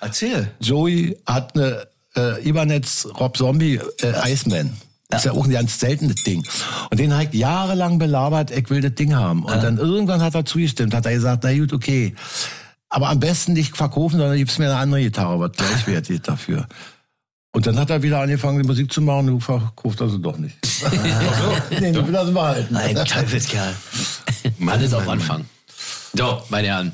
[0.00, 0.50] Erzähl.
[0.60, 4.76] Joey hat eine äh, Ibanez Rob Zombie äh, Iceman.
[5.14, 6.44] Das ist ja auch ein ganz seltenes Ding.
[6.90, 9.44] Und den hat jahrelang belabert, ich will das Ding haben.
[9.44, 12.16] Und dann irgendwann hat er zugestimmt, hat er gesagt, na gut, okay.
[12.88, 16.66] Aber am besten nicht verkaufen, sondern gibst mir eine andere Gitarre, was gleichwertig ist dafür.
[17.52, 20.36] Und dann hat er wieder angefangen, die Musik zu machen, du verkauft er sie doch
[20.36, 20.56] nicht.
[21.80, 22.74] nee, du will das behalten.
[22.74, 23.72] Ein Teufelskerl.
[24.66, 25.44] Alles auf Anfang.
[26.12, 26.92] So, meine Herren.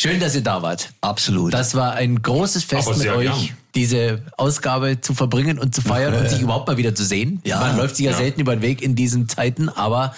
[0.00, 0.94] Schön, dass ihr da wart.
[1.02, 1.52] Absolut.
[1.52, 3.48] Das war ein großes Fest mit euch, gern.
[3.74, 7.42] diese Ausgabe zu verbringen und zu feiern und sich überhaupt mal wieder zu sehen.
[7.44, 7.60] Ja.
[7.60, 8.16] Man läuft sich ja, Ja.
[8.16, 10.14] selten über den Weg in diesen Zeiten, aber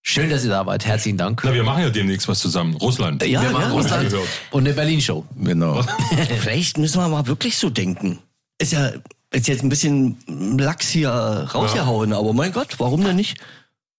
[0.00, 0.86] schön, dass ihr da wart.
[0.86, 1.42] Herzlichen Dank.
[1.42, 2.76] Na, wir machen ja demnächst was zusammen.
[2.76, 3.20] Russland.
[3.26, 3.72] Ja, wir machen ja.
[3.72, 4.28] Russland gehört.
[4.52, 5.24] und eine Berlin-Show.
[5.42, 5.82] Genau.
[6.38, 8.20] Vielleicht müssen wir mal wirklich so denken.
[8.58, 8.92] Ist ja
[9.32, 10.18] ist jetzt ein bisschen
[10.56, 13.38] Lachs hier rausgehauen, aber mein Gott, warum denn nicht?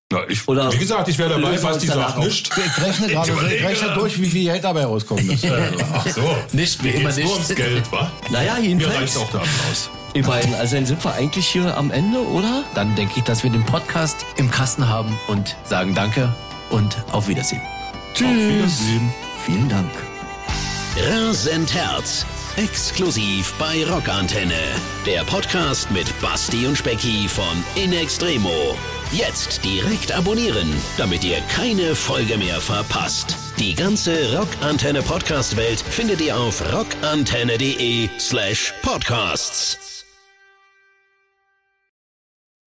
[0.09, 2.23] Na, ich, Oder- wie gesagt, ich wäre dabei, danach sagt auf.
[2.23, 2.49] nicht.
[2.49, 5.41] Ich rechne gerade, ich rechne durch, wie viel Geld dabei rauskommen muss.
[5.93, 6.37] Ach so.
[6.53, 7.27] Nicht wie Mir immer nicht.
[7.29, 8.09] ums Geld, wa?
[8.31, 8.95] Naja, Mir jedenfalls.
[8.95, 9.89] reicht auch der Applaus.
[10.13, 12.63] Ihr beiden, also dann sind wir eigentlich hier am Ende, oder?
[12.73, 16.33] Dann denke ich, dass wir den Podcast im Kasten haben und sagen Danke
[16.69, 17.61] und auf Wiedersehen.
[18.13, 19.13] Auf Wiedersehen.
[19.45, 19.91] Vielen Dank.
[21.11, 22.25] Rasend Herz.
[22.55, 24.53] Exklusiv bei Rockantenne.
[25.05, 28.75] Der Podcast mit Basti und Specki von In Extremo.
[29.11, 33.37] Jetzt direkt abonnieren, damit ihr keine Folge mehr verpasst.
[33.57, 39.96] Die ganze Rockantenne Podcast Welt findet ihr auf rockantenne.de slash podcasts.